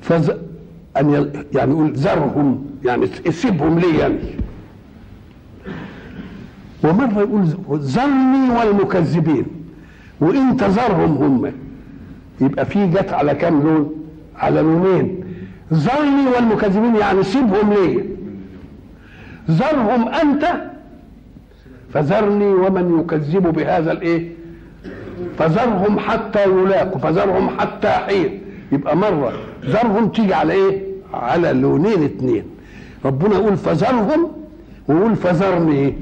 فز... 0.00 0.30
أن 0.96 1.10
ي... 1.10 1.32
يعني 1.56 1.72
يقول 1.72 1.92
ذرهم 1.92 2.66
يعني 2.84 3.06
سيبهم 3.30 3.78
لي 3.78 3.98
يعني. 3.98 4.18
ومرة 6.84 7.20
يقول 7.20 7.42
ذرني 7.70 8.50
والمكذبين 8.50 9.46
وإن 10.20 10.56
تذرهم 10.56 11.16
هم. 11.16 11.52
يبقى 12.40 12.66
في 12.66 12.86
جت 12.86 13.12
على 13.12 13.34
كام 13.34 13.62
لون؟ 13.62 13.94
على 14.36 14.60
لونين. 14.60 15.24
ذرني 15.72 16.26
والمكذبين 16.36 16.96
يعني 16.96 17.22
سيبهم 17.22 17.72
لي. 17.72 18.04
ذرهم 19.50 20.08
أنت 20.08 20.73
فذرني 21.94 22.44
ومن 22.46 23.00
يكذب 23.00 23.42
بهذا 23.42 23.92
الإيه؟ 23.92 24.32
فذرهم 25.38 25.98
حتى 25.98 26.44
يلاقوا 26.44 26.98
فذرهم 26.98 27.48
حتى 27.58 27.88
حين. 27.88 28.40
يبقى 28.72 28.96
مرة 28.96 29.32
ذرهم 29.64 30.08
تيجي 30.08 30.34
على 30.34 30.52
إيه؟ 30.52 30.82
على 31.14 31.52
لونين 31.52 32.02
اتنين. 32.04 32.44
ربنا 33.04 33.34
يقول 33.34 33.56
فذرهم 33.56 34.32
ويقول 34.88 35.16
فذرني 35.16 35.94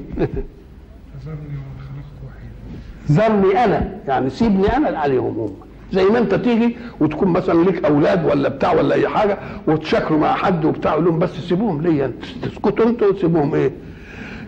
وحيدا 2.25 3.11
ذرني 3.11 3.63
أنا. 3.65 3.97
يعني 4.07 4.29
سيبني 4.29 4.77
أنا 4.77 4.99
عليهم 4.99 5.39
هم. 5.39 5.53
زي 5.91 6.05
ما 6.05 6.19
أنت 6.19 6.35
تيجي 6.35 6.77
وتكون 6.99 7.27
مثلا 7.27 7.63
لك 7.63 7.85
أولاد 7.85 8.25
ولا 8.25 8.49
بتاع 8.49 8.73
ولا 8.73 8.95
أي 8.95 9.07
حاجة 9.07 9.37
وتشكروا 9.67 10.19
مع 10.19 10.33
حد 10.33 10.65
وبتاع 10.65 10.95
لهم 10.95 11.19
بس 11.19 11.29
سيبوهم 11.29 11.81
ليا. 11.81 12.11
تسكتوا 12.41 12.85
أنتوا 12.85 13.07
وتسيبوهم 13.07 13.55
إيه؟ 13.55 13.71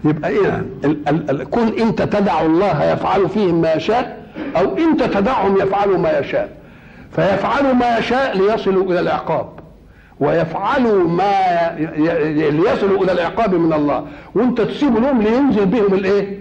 يبقى 0.05 0.29
إيه؟ 0.29 0.65
كن 1.51 1.67
أنت 1.79 2.01
تدع 2.01 2.41
الله 2.41 2.83
يفعل 2.83 3.29
فيهم 3.29 3.61
ما 3.61 3.73
يشاء 3.73 4.25
أو 4.57 4.77
أنت 4.77 5.03
تدعهم 5.03 5.57
يفعلوا 5.57 5.97
ما 5.97 6.19
يشاء. 6.19 6.57
فيفعلوا 7.11 7.73
ما 7.73 7.97
يشاء 7.97 8.37
ليصلوا 8.37 8.83
إلى 8.83 8.99
العقاب. 8.99 9.49
ويفعلوا 10.19 11.09
ما 11.09 11.31
ليصلوا 12.49 13.03
إلى 13.03 13.11
العقاب 13.11 13.55
من 13.55 13.73
الله. 13.73 14.07
وأنت 14.35 14.61
تسيب 14.61 14.97
لهم 14.97 15.21
لينزل 15.21 15.65
بهم 15.65 15.93
الإيه؟ 15.93 16.39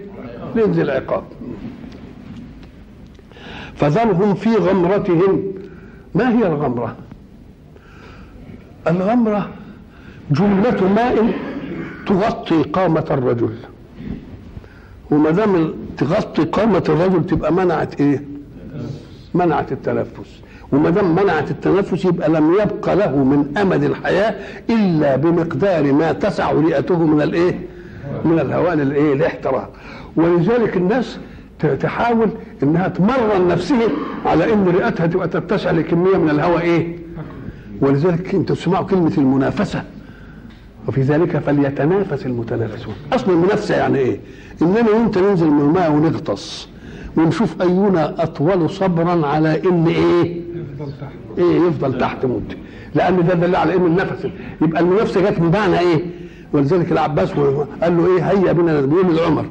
لينزل 0.55 0.81
العقاب. 0.81 1.23
فذرهم 3.75 4.35
في 4.35 4.55
غمرتهم. 4.55 5.43
ما 6.15 6.29
هي 6.37 6.47
الغمرة؟ 6.47 6.95
الغمرة 8.87 9.49
جملة 10.31 10.93
ماء 10.95 11.33
تغطي 12.07 12.61
قامة 12.63 13.05
الرجل 13.11 13.53
وما 15.11 15.31
دام 15.31 15.73
تغطي 15.97 16.43
قامة 16.43 16.83
الرجل 16.89 17.25
تبقى 17.25 17.53
منعت 17.53 18.01
إيه 18.01 18.23
منعت 19.33 19.71
التنفس 19.71 20.41
وما 20.71 20.89
دام 20.89 21.15
منعت 21.15 21.51
التنفس 21.51 22.05
يبقى 22.05 22.29
لم 22.29 22.53
يبق 22.53 22.93
له 22.93 23.15
من 23.23 23.57
أمد 23.57 23.83
الحياة 23.83 24.35
إلا 24.69 25.15
بمقدار 25.15 25.93
ما 25.93 26.11
تسع 26.11 26.51
رئته 26.51 27.05
من 27.05 27.21
الإيه؟ 27.21 27.59
من 28.25 28.39
الهواء 28.39 28.73
للايه؟ 28.75 29.13
الاحتراق 29.13 29.69
ولذلك 30.15 30.77
الناس 30.77 31.17
تحاول 31.79 32.29
إنها 32.63 32.87
تمرن 32.87 33.47
نفسها 33.47 33.87
على 34.25 34.53
إن 34.53 34.67
رئتها 34.67 35.07
تبقى 35.07 35.27
تتسع 35.27 35.71
لكمية 35.71 36.17
من 36.17 36.29
الهواء 36.29 36.61
إيه؟ 36.61 36.97
ولذلك 37.81 38.35
أنتوا 38.35 38.55
تسمعوا 38.55 38.85
كلمة 38.85 39.11
المنافسة 39.17 39.83
وفي 40.87 41.01
ذلك 41.01 41.37
فليتنافس 41.37 42.25
المتنافسون. 42.25 42.93
أصل 43.13 43.31
المنافسة 43.31 43.75
يعني 43.75 43.97
إيه؟ 43.99 44.19
إننا 44.61 44.89
وإنت 44.89 45.17
ننزل 45.17 45.47
من 45.49 45.61
الماء 45.61 45.91
ونغطس 45.91 46.67
ونشوف 47.17 47.61
أينا 47.61 48.23
أطول 48.23 48.69
صبرا 48.69 49.27
على 49.27 49.61
إن 49.69 49.87
إيه؟ 49.87 50.41
يفضل 50.79 50.91
تحت. 51.01 51.11
إيه 51.37 51.55
يفضل 51.67 51.97
تحت 51.97 52.25
مده 52.25 52.55
لأن 52.95 53.27
ده 53.27 53.33
دليل 53.33 53.55
على 53.55 53.75
ان 53.75 53.85
النفس 53.85 54.27
يبقى 54.61 54.81
المنافسة 54.81 55.21
جت 55.29 55.39
بمعنى 55.39 55.79
إيه؟ 55.79 56.05
ولذلك 56.53 56.91
العباس 56.91 57.31
قال 57.81 57.97
له 57.97 58.15
إيه؟ 58.17 58.23
هيا 58.31 58.51
بنا 58.51 58.81
بيوم 58.81 59.09
العمر 59.11 59.45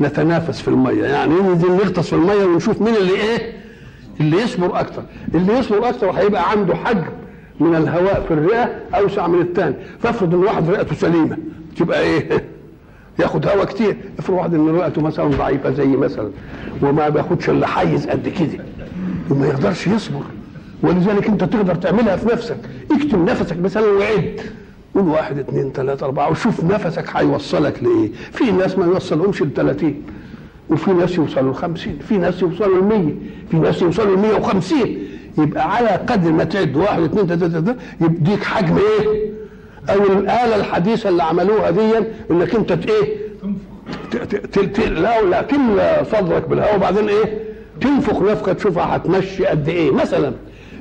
نتنافس 0.00 0.60
في 0.60 0.68
المية. 0.68 1.04
يعني 1.04 1.34
ننزل 1.34 1.72
نغطس 1.72 2.06
في 2.08 2.12
المية 2.12 2.44
ونشوف 2.44 2.82
مين 2.82 2.94
اللي 2.96 3.12
إيه؟ 3.12 3.52
اللي 4.20 4.36
يصبر 4.42 4.80
أكتر. 4.80 5.02
اللي 5.34 5.58
يصبر 5.58 5.88
أكتر 5.88 6.10
هيبقى 6.10 6.50
عنده 6.50 6.74
حجم. 6.74 7.04
من 7.60 7.74
الهواء 7.74 8.24
في 8.28 8.34
الرئة 8.34 8.70
أوسع 8.94 9.26
من 9.26 9.40
الثاني. 9.40 9.74
فافرض 10.02 10.34
إن 10.34 10.40
واحد 10.44 10.70
رئته 10.70 10.94
سليمة 10.94 11.36
تبقى 11.76 12.00
إيه؟ 12.00 12.44
ياخد 13.18 13.46
هواء 13.46 13.64
كتير. 13.64 13.96
افرض 14.18 14.36
واحد 14.36 14.54
إن 14.54 14.68
رئته 14.68 15.02
مثلا 15.02 15.24
ضعيفة 15.26 15.70
زي 15.70 15.86
مثلا 15.86 16.30
وما 16.82 17.08
بياخدش 17.08 17.50
إلا 17.50 17.66
حيز 17.66 18.06
قد 18.06 18.28
كده 18.28 18.64
وما 19.30 19.46
يقدرش 19.46 19.86
يصبر. 19.86 20.22
ولذلك 20.82 21.26
أنت 21.28 21.44
تقدر 21.44 21.74
تعملها 21.74 22.16
في 22.16 22.26
نفسك. 22.28 22.56
اكتم 22.92 23.24
نفسك 23.24 23.58
مثلا 23.60 23.86
وعد. 23.86 24.40
قول 24.94 25.08
واحد 25.08 25.38
اثنين 25.38 25.72
ثلاثة 25.72 26.06
أربعة 26.06 26.30
وشوف 26.30 26.64
نفسك 26.64 27.04
هيوصلك 27.16 27.82
لإيه. 27.82 28.10
في 28.32 28.50
ناس 28.50 28.78
ما 28.78 28.84
يوصلهمش 28.86 29.42
ل 29.42 29.50
30 29.54 29.94
وفي 30.70 30.90
ناس 30.92 31.16
يوصلوا 31.18 31.52
ل 31.52 31.54
50 31.54 31.98
في 32.08 32.18
ناس 32.18 32.42
يوصلوا 32.42 32.80
ل 32.80 32.84
100 32.84 33.12
في 33.50 33.56
ناس 33.56 33.82
يوصلوا 33.82 34.16
ل 34.16 34.18
150 34.18 34.78
يبقى 35.38 35.74
على 35.76 35.88
قدر 35.88 36.32
ما 36.32 36.44
تعد 36.44 36.76
واحد 36.76 37.02
اثنين 37.02 37.26
ثلاثة 37.26 37.76
يديك 38.00 38.44
حجم 38.44 38.76
إيه؟ 38.76 39.30
أو 39.90 40.04
الآلة 40.04 40.56
الحديثة 40.56 41.08
اللي 41.08 41.22
عملوها 41.22 41.70
دي 41.70 41.92
إنك 42.30 42.54
أنت 42.54 42.72
إيه؟ 42.72 43.22
لا 44.88 45.22
لا 45.22 45.42
تملى 45.42 46.02
صدرك 46.12 46.48
بالهواء 46.48 46.76
وبعدين 46.76 47.08
إيه؟ 47.08 47.38
تنفخ 47.80 48.22
نفخه 48.22 48.52
تشوفها 48.52 48.96
هتمشي 48.96 49.46
قد 49.46 49.68
إيه 49.68 49.90
مثلا 49.90 50.32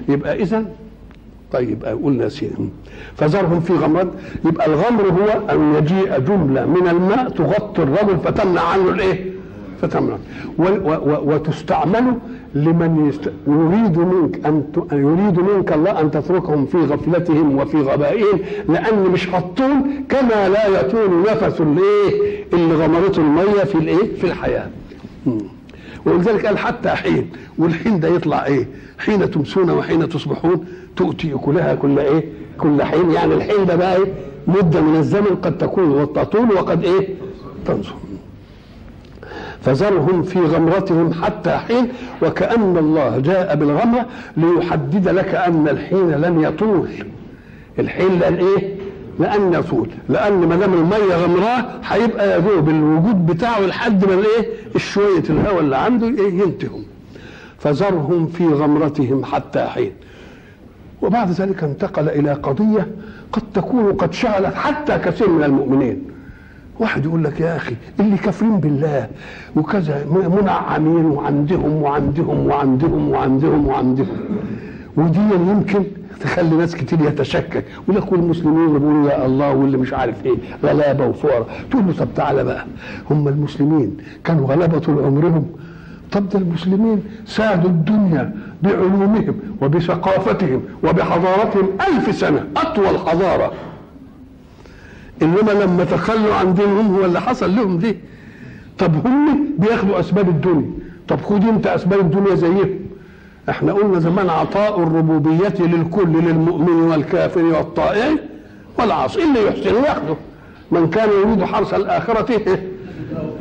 يبقى 0.09 0.41
إذا 0.41 0.65
طيب 1.51 1.85
قلنا 1.85 2.29
سيدي 2.29 2.69
فذرهم 3.17 3.59
في 3.61 3.73
غمرات 3.73 4.07
يبقى 4.45 4.65
الغمر 4.67 5.03
هو 5.03 5.49
أن 5.49 5.75
يجيء 5.75 6.19
جملة 6.19 6.65
من 6.65 6.87
الماء 6.87 7.29
تغطي 7.29 7.83
الرجل 7.83 8.17
فتمنع 8.23 8.61
عنه 8.61 8.89
الإيه؟ 8.89 9.31
فتمنع 9.81 10.17
وتستعمل 11.03 12.13
لمن 12.55 13.05
يست... 13.09 13.31
يريد 13.47 13.97
منك 13.97 14.45
أن 14.45 14.63
ت... 14.73 14.91
يريد 14.93 15.39
منك 15.39 15.73
الله 15.73 15.99
أن 16.01 16.11
تتركهم 16.11 16.65
في 16.65 16.77
غفلتهم 16.77 17.57
وفي 17.57 17.77
غبائهم 17.81 18.39
لأن 18.69 18.99
مش 19.13 19.29
هتطول 19.29 19.73
كما 20.09 20.49
لا 20.49 20.67
يطول 20.67 21.21
نفس 21.21 21.61
الايه 21.61 22.43
اللي 22.53 22.73
غمرته 22.85 23.19
المية 23.21 23.63
في 23.63 23.75
الإيه؟ 23.75 24.15
في 24.17 24.23
الحياة. 24.23 24.67
ولذلك 26.05 26.45
قال 26.45 26.57
حتى 26.57 26.89
حين 26.89 27.29
والحين 27.57 27.99
ده 27.99 28.07
يطلع 28.07 28.45
إيه؟ 28.45 28.67
حين 28.99 29.31
تمسون 29.31 29.69
وحين 29.69 30.09
تصبحون 30.09 30.65
تؤتي 30.95 31.33
أكلها 31.35 31.75
كل 31.75 31.99
إيه؟ 31.99 32.23
كل 32.57 32.83
حين. 32.83 33.11
يعني 33.11 33.33
الحين 33.33 33.65
ده 33.65 33.75
بقى 33.75 33.95
إيه؟ 33.97 34.13
مدة 34.47 34.81
من 34.81 34.95
الزمن 34.95 35.35
قد 35.41 35.57
تكون 35.57 36.13
تطول 36.13 36.51
وقد 36.53 36.83
إيه؟ 36.83 37.07
تنصر 37.67 37.93
فذرهم 39.61 40.23
في 40.23 40.39
غمرتهم 40.39 41.13
حتى 41.13 41.51
حين 41.57 41.87
وكأن 42.21 42.77
الله 42.77 43.19
جاء 43.19 43.55
بالغمرة 43.55 44.05
ليحدد 44.37 45.07
لك 45.07 45.35
أن 45.35 45.67
الحين 45.67 46.11
لن 46.11 46.41
يطول. 46.41 46.89
الحين 47.79 48.19
لن 48.19 48.33
إيه؟ 48.35 48.75
لأن 49.19 49.53
يطول. 49.53 49.87
لأن 50.09 50.33
ما 50.47 50.55
دام 50.55 50.73
المية 50.73 51.15
غمراه 51.15 51.65
هيبقى 51.87 52.29
يا 52.31 52.37
دوب 52.39 52.69
الوجود 52.69 53.25
بتاعه 53.25 53.59
لحد 53.59 54.05
ما 54.05 54.13
الايه 54.13 54.47
الشويه 54.75 55.23
الهواء 55.29 55.59
اللي 55.59 55.77
عنده 55.77 56.07
إيه؟ 56.07 56.33
ينتهوا. 56.41 56.81
فذرهم 57.59 58.27
في 58.27 58.47
غمرتهم 58.47 59.25
حتى 59.25 59.63
حين. 59.65 59.91
وبعد 61.01 61.31
ذلك 61.31 61.63
انتقل 61.63 62.09
إلى 62.09 62.33
قضية 62.33 62.87
قد 63.31 63.41
تكون 63.53 63.93
قد 63.93 64.13
شغلت 64.13 64.53
حتى 64.55 64.97
كثير 64.97 65.29
من 65.29 65.43
المؤمنين. 65.43 66.10
واحد 66.81 67.05
يقول 67.05 67.23
لك 67.23 67.39
يا 67.39 67.55
أخي 67.55 67.75
اللي 67.99 68.17
كافرين 68.17 68.59
بالله 68.59 69.07
وكذا 69.55 70.05
منعمين 70.11 71.05
وعندهم 71.05 71.81
وعندهم 71.81 72.47
وعندهم 72.47 73.09
وعندهم 73.09 73.67
وعندهم. 73.67 74.17
ودي 74.97 75.19
يمكن 75.49 75.83
تخلي 76.21 76.55
ناس 76.55 76.75
كتير 76.75 77.01
يتشكك 77.01 77.65
يقول 77.83 77.95
لك 77.95 78.11
والمسلمين 78.11 79.05
يا 79.05 79.25
الله 79.25 79.53
واللي 79.53 79.77
مش 79.77 79.93
عارف 79.93 80.25
إيه 80.25 80.35
غلابة 80.63 81.05
وفقراء. 81.05 81.47
تقول 81.71 81.83
له 81.87 81.93
طب 81.93 82.07
تعالى 82.15 82.43
بقى. 82.43 82.65
هم 83.11 83.27
المسلمين 83.27 83.97
كانوا 84.23 84.47
غلابه 84.47 84.79
طول 84.79 85.03
عمرهم. 85.05 85.45
طب 86.11 86.29
ده 86.29 86.39
المسلمين 86.39 87.03
ساعدوا 87.25 87.69
الدنيا 87.69 88.33
بعلومهم 88.63 89.35
وبثقافتهم 89.61 90.61
وبحضارتهم 90.83 91.67
ألف 91.87 92.15
سنة 92.15 92.43
أطول 92.57 92.97
حضارة. 93.09 93.51
إنما 95.21 95.51
لما 95.51 95.83
تخلوا 95.83 96.33
عن 96.33 96.53
دينهم 96.53 96.95
هو 96.95 97.05
اللي 97.05 97.21
حصل 97.21 97.55
لهم 97.55 97.77
دي. 97.77 97.97
طب 98.79 99.07
هم 99.07 99.47
بياخدوا 99.57 99.99
أسباب 99.99 100.29
الدنيا. 100.29 100.71
طب 101.07 101.21
خد 101.21 101.47
أنت 101.47 101.67
أسباب 101.67 101.99
الدنيا 101.99 102.35
زيهم. 102.35 102.69
إحنا 103.49 103.73
قلنا 103.73 103.99
زمان 103.99 104.29
عطاء 104.29 104.83
الربوبية 104.83 105.53
للكل 105.59 106.09
للمؤمن 106.09 106.81
والكافر 106.91 107.43
والطائع 107.43 108.09
والعاصي. 108.79 109.23
اللي 109.23 109.47
يحسن 109.47 109.75
ياخده 109.75 110.15
من 110.71 110.89
كان 110.89 111.09
يريد 111.09 111.43
حرث 111.43 111.73
الآخرة 111.73 112.41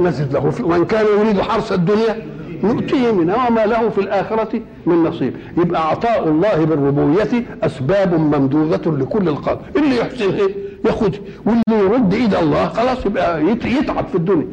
نزد 0.01 0.33
له 0.33 0.53
ومن 0.63 0.85
كان 0.85 1.05
يريد 1.19 1.41
حرث 1.41 1.73
الدنيا 1.73 2.17
نؤتيه 2.65 3.13
منها. 3.13 3.49
وما 3.49 3.67
له 3.67 3.89
في 3.89 4.01
الآخرة 4.01 4.61
من 4.87 5.05
نصيب. 5.05 5.35
يبقى 5.57 5.91
عطاء 5.91 6.29
الله 6.29 6.65
بالربوبية 6.65 7.45
أسباب 7.63 8.15
ممدودة 8.15 8.91
لكل 8.93 9.29
الخلق 9.29 9.63
اللي 9.77 9.97
يحسن. 9.97 10.31
إيه 10.31 10.70
ياخد 10.85 11.15
واللي 11.47 11.85
يرد 11.91 12.15
إيد 12.15 12.35
الله 12.35 12.69
خلاص 12.69 13.07
يبقى 13.07 13.45
يت- 13.45 13.65
يتعب 13.65 14.07
في 14.07 14.15
الدنيا. 14.15 14.47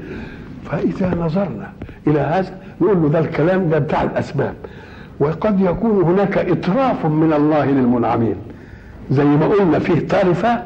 فإذا 0.72 1.16
نظرنا 1.16 1.72
إلى 2.08 2.20
هذا 2.20 2.58
نقول 2.82 3.02
له 3.02 3.10
ده 3.10 3.20
الكلام 3.20 3.70
ده 3.70 3.80
بتاع 3.80 4.04
الأسباب. 4.04 4.54
وقد 5.20 5.60
يكون 5.62 6.02
هناك 6.02 6.38
إتراف 6.38 7.06
من 7.06 7.34
الله 7.34 7.66
للمنعمين. 7.66 8.36
زي 9.12 9.24
ما 9.26 9.48
قلنا 9.48 9.80
فيه 9.80 10.08
طرفة 10.08 10.64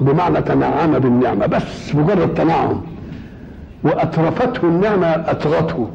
بمعنى 0.00 0.42
تنعم 0.42 0.98
بالنعمة 0.98 1.46
بس 1.46 1.94
مجرد 1.94 2.34
تنعم. 2.34 2.80
وأترفته 3.84 4.64
النعمة 4.68 5.06
أطغته 5.06 5.90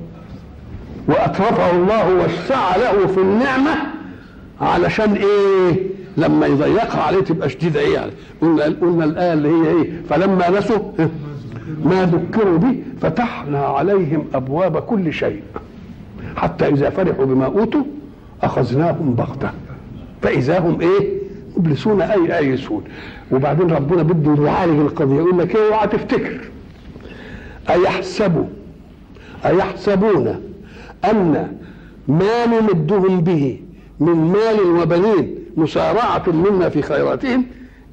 وأترفه 1.07 1.71
الله 1.71 2.13
وسع 2.13 2.75
له 2.75 3.07
في 3.07 3.17
النعمة 3.17 3.75
علشان 4.61 5.13
إيه؟ 5.13 5.96
لما 6.17 6.45
يضيقها 6.45 7.01
عليه 7.01 7.19
تبقى 7.19 7.49
شديدة 7.49 7.79
إيه 7.79 7.93
يعني؟ 7.93 8.11
قلنا 8.41 8.63
قلنا 8.63 9.03
الآية 9.03 9.33
اللي 9.33 9.49
هي 9.49 9.67
إيه؟ 9.67 9.91
فلما 10.09 10.49
نسوا 10.59 10.79
ما 11.83 12.05
ذكروا 12.05 12.57
به 12.57 12.75
فتحنا 13.01 13.59
عليهم 13.59 14.25
أبواب 14.33 14.77
كل 14.77 15.13
شيء. 15.13 15.41
حتى 16.35 16.67
إذا 16.67 16.89
فرحوا 16.89 17.25
بما 17.25 17.45
أوتوا 17.45 17.83
أخذناهم 18.43 19.13
بغتة. 19.13 19.49
فإذا 20.21 20.59
هم 20.59 20.81
إيه؟ 20.81 21.17
مبلسون 21.57 22.01
أي 22.01 22.37
آيسون. 22.37 22.83
وبعدين 23.31 23.71
ربنا 23.71 24.03
بده 24.03 24.45
يعالج 24.45 24.79
القضية. 24.79 25.15
يقول 25.15 25.39
لك 25.39 25.55
إيه؟ 25.55 25.67
اوعى 25.67 25.87
تفتكر. 25.87 26.39
أيحسبوا؟ 27.69 28.45
أيحسبون 29.45 30.35
أن 31.05 31.57
ما 32.07 32.45
نمدهم 32.45 33.21
به 33.21 33.59
من 33.99 34.13
مال 34.13 34.81
وبنين 34.81 35.36
مسارعة 35.57 36.23
منا 36.29 36.69
في 36.69 36.81
خيراتهم 36.81 37.45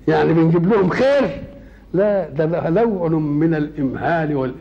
يعني 0.09 0.33
بنجيب 0.33 0.67
لهم 0.73 0.89
خير. 0.91 1.43
لا 1.95 2.29
ده 2.31 2.47
نوع 2.71 3.09
من 3.19 3.55
الإمهال 3.55 4.37
وال 4.37 4.53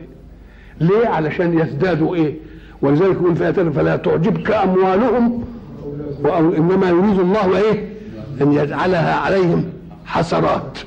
ليه؟ 0.80 1.08
علشان 1.08 1.58
يزدادوا 1.58 2.14
إيه؟ 2.14 2.34
ولذلك 2.82 3.12
يقول 3.16 3.36
في 3.36 3.52
فلا 3.72 3.96
تعجبك 3.96 4.50
أموالهم 4.50 5.44
وأو 6.22 6.54
إنما 6.54 6.88
يريد 6.88 7.18
الله 7.20 7.58
إيه؟ 7.58 7.88
أن 8.42 8.52
يجعلها 8.52 9.14
عليهم 9.14 9.64
حسرات. 10.06 10.78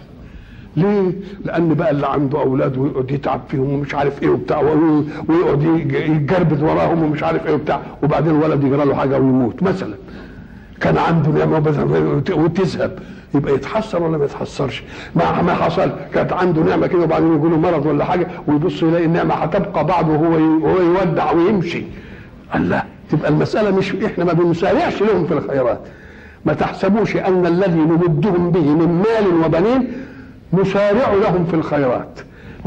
ليه؟ 0.78 1.12
لأن 1.46 1.74
بقى 1.74 1.92
اللي 1.92 2.08
عنده 2.08 2.40
أولاد 2.42 2.78
ويقعد 2.78 3.12
يتعب 3.12 3.42
فيهم 3.50 3.74
ومش 3.74 3.96
عارف 3.96 4.24
إيه 4.24 4.30
وبتاع 4.30 4.60
وي- 4.60 5.04
ويقعد 5.30 5.64
يتجربد 5.92 6.64
وراهم 6.64 7.04
ومش 7.04 7.24
عارف 7.24 7.48
إيه 7.48 7.54
وبتاع 7.54 7.82
وبعدين 8.04 8.36
الولد 8.36 8.64
يجرى 8.64 8.86
له 8.86 8.96
حاجة 8.96 9.16
ويموت 9.20 9.64
مثلا. 9.64 9.94
كان 10.82 10.98
عنده 10.98 11.46
وبس- 11.58 12.32
وتذهب. 12.32 13.00
يبقى 13.36 13.54
يتحسر 13.54 14.04
ولا 14.04 14.18
ما 14.18 14.26
يتحسرش؟ 14.26 14.84
ما 15.16 15.42
ما 15.42 15.54
حصل. 15.54 15.92
كانت 16.14 16.34
عنده 16.34 16.62
نعمة 16.62 16.88
كده 16.88 17.00
وبعدين 17.04 17.34
يجي 17.36 17.48
له 17.48 17.58
مرض 17.58 17.86
ولا 17.86 18.06
حاجة 18.06 18.28
ويبص 18.48 18.84
يلاقي 18.84 19.06
النعمة 19.06 19.34
هتبقى 19.36 19.86
بعده 19.86 20.08
وهو 20.14 20.38
يودع 20.80 21.32
ويمشي. 21.32 21.84
قال 22.54 22.70
لا 22.70 22.84
تبقى 23.10 23.30
المسألة 23.30 23.72
مش 23.78 23.96
إحنا 23.96 24.24
ما 24.26 24.34
بنسارعش 24.34 25.02
لهم 25.02 25.28
في 25.28 25.34
الخيرات. 25.34 25.80
ما 26.46 26.54
تحسبوش 26.54 27.16
أن 27.16 27.46
الذي 27.46 27.80
نمدهم 27.80 28.52
به 28.52 28.66
من 28.76 29.04
مال 29.06 29.46
وبنين 29.46 29.92
نسارع 30.54 31.14
لهم 31.14 31.46
في 31.46 31.54
الخيرات. 31.54 32.20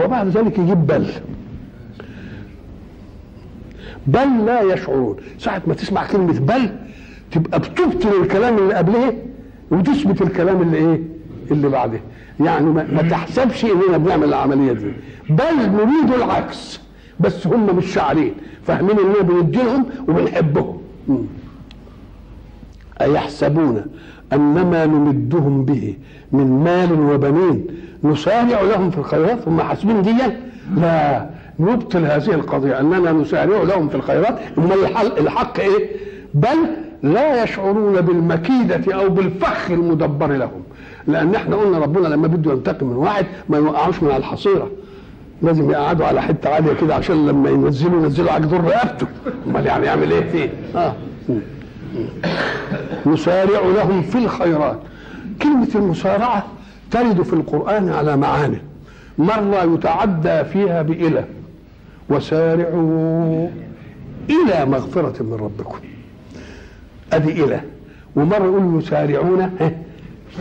وبعد 0.04 0.28
ذلك 0.28 0.58
يجيب 0.58 0.86
بل. 0.86 1.06
بل 4.06 4.46
لا 4.46 4.62
يشعرون. 4.62 5.16
ساعة 5.38 5.62
ما 5.66 5.74
تسمع 5.74 6.06
كلمة 6.06 6.40
بل 6.40 6.70
تبقى 7.32 7.58
بتبطل 7.58 8.22
الكلام 8.22 8.58
اللي 8.58 8.74
قبله 8.74 9.12
وتثبت 9.70 10.22
الكلام 10.22 10.62
اللي 10.62 10.76
إيه؟ 10.76 11.00
اللي 11.50 11.68
بعده 11.68 12.00
يعني 12.40 12.66
ما, 12.70 13.02
تحسبش 13.10 13.64
إننا 13.64 13.96
بنعمل 13.96 14.24
العملية 14.24 14.72
دي. 14.72 14.92
بل 15.30 15.70
نريد 15.72 16.14
العكس. 16.14 16.80
بس 17.20 17.46
هم 17.46 17.76
مش 17.76 17.92
شاعرين. 17.94 18.34
فاهمين 18.66 18.98
اننا 18.98 19.20
بنديلهم 19.22 19.86
وبنحبهم. 20.08 20.78
أيحسبون 23.00 23.84
أنما 24.32 24.86
نمدهم 24.86 25.64
به 25.64 25.94
من 26.32 26.64
مال 26.64 27.00
وبنين. 27.00 27.66
نسارع 28.04 28.60
لهم 28.60 28.90
في 28.90 28.98
الخيرات. 28.98 29.48
هم 29.48 29.60
حاسبين 29.60 30.02
دي 30.02 30.14
لا 30.76 31.30
نبطل 31.60 32.04
هذه 32.04 32.34
القضية. 32.34 32.80
أننا 32.80 33.12
نسارع 33.12 33.62
لهم 33.62 33.88
في 33.88 33.94
الخيرات. 33.94 34.38
أما 34.58 34.74
الحق, 34.74 35.18
الحق 35.18 35.60
إيه؟ 35.60 35.90
بل 36.34 36.58
لا 37.02 37.42
يشعرون 37.42 38.00
بالمكيدة 38.00 38.94
أو 38.94 39.08
بالفخ 39.08 39.70
المدبر 39.70 40.26
لهم. 40.32 40.62
لأن 41.06 41.34
إحنا 41.34 41.56
قلنا 41.56 41.78
ربنا 41.78 42.08
لما 42.08 42.26
بده 42.26 42.52
ينتقم 42.52 42.86
من 42.86 42.96
واحد 42.96 43.26
ما 43.48 43.56
يوقعوش 43.56 44.02
من 44.02 44.08
على 44.08 44.16
الحصيرة. 44.16 44.70
لازم 45.42 45.70
يقعدوا 45.70 46.06
على 46.06 46.22
حتة 46.22 46.50
عالية 46.50 46.72
كده 46.72 46.94
عشان 46.94 47.26
لما 47.26 47.50
ينزلوا 47.50 48.02
ينزلوا 48.02 48.32
على 48.32 48.46
جدور 48.46 48.60
رقبته. 48.64 49.06
أمال 49.46 49.66
يعني 49.66 49.86
يعمل 49.86 50.12
إيه؟ 50.12 50.30
فيه 50.30 50.50
آه. 50.76 50.94
نسارع 53.06 53.60
لهم 53.60 54.02
في 54.02 54.18
الخيرات. 54.18 54.78
كلمة 55.42 55.68
المسارعة 55.74 56.46
ترد 56.90 57.22
في 57.22 57.32
القرآن 57.32 57.88
على 57.88 58.16
معاني. 58.16 58.58
مرة 59.18 59.74
يتعدى 59.74 60.44
فيها 60.44 60.82
بإلى 60.82 61.24
وسارعوا 62.08 63.48
إلى 64.30 64.66
مغفرة 64.66 65.22
من 65.22 65.32
ربكم. 65.32 65.78
أدي 67.12 67.44
إلى. 67.44 67.60
ومرة 68.16 68.44
يقول 68.44 68.78
يسارعون 68.82 69.50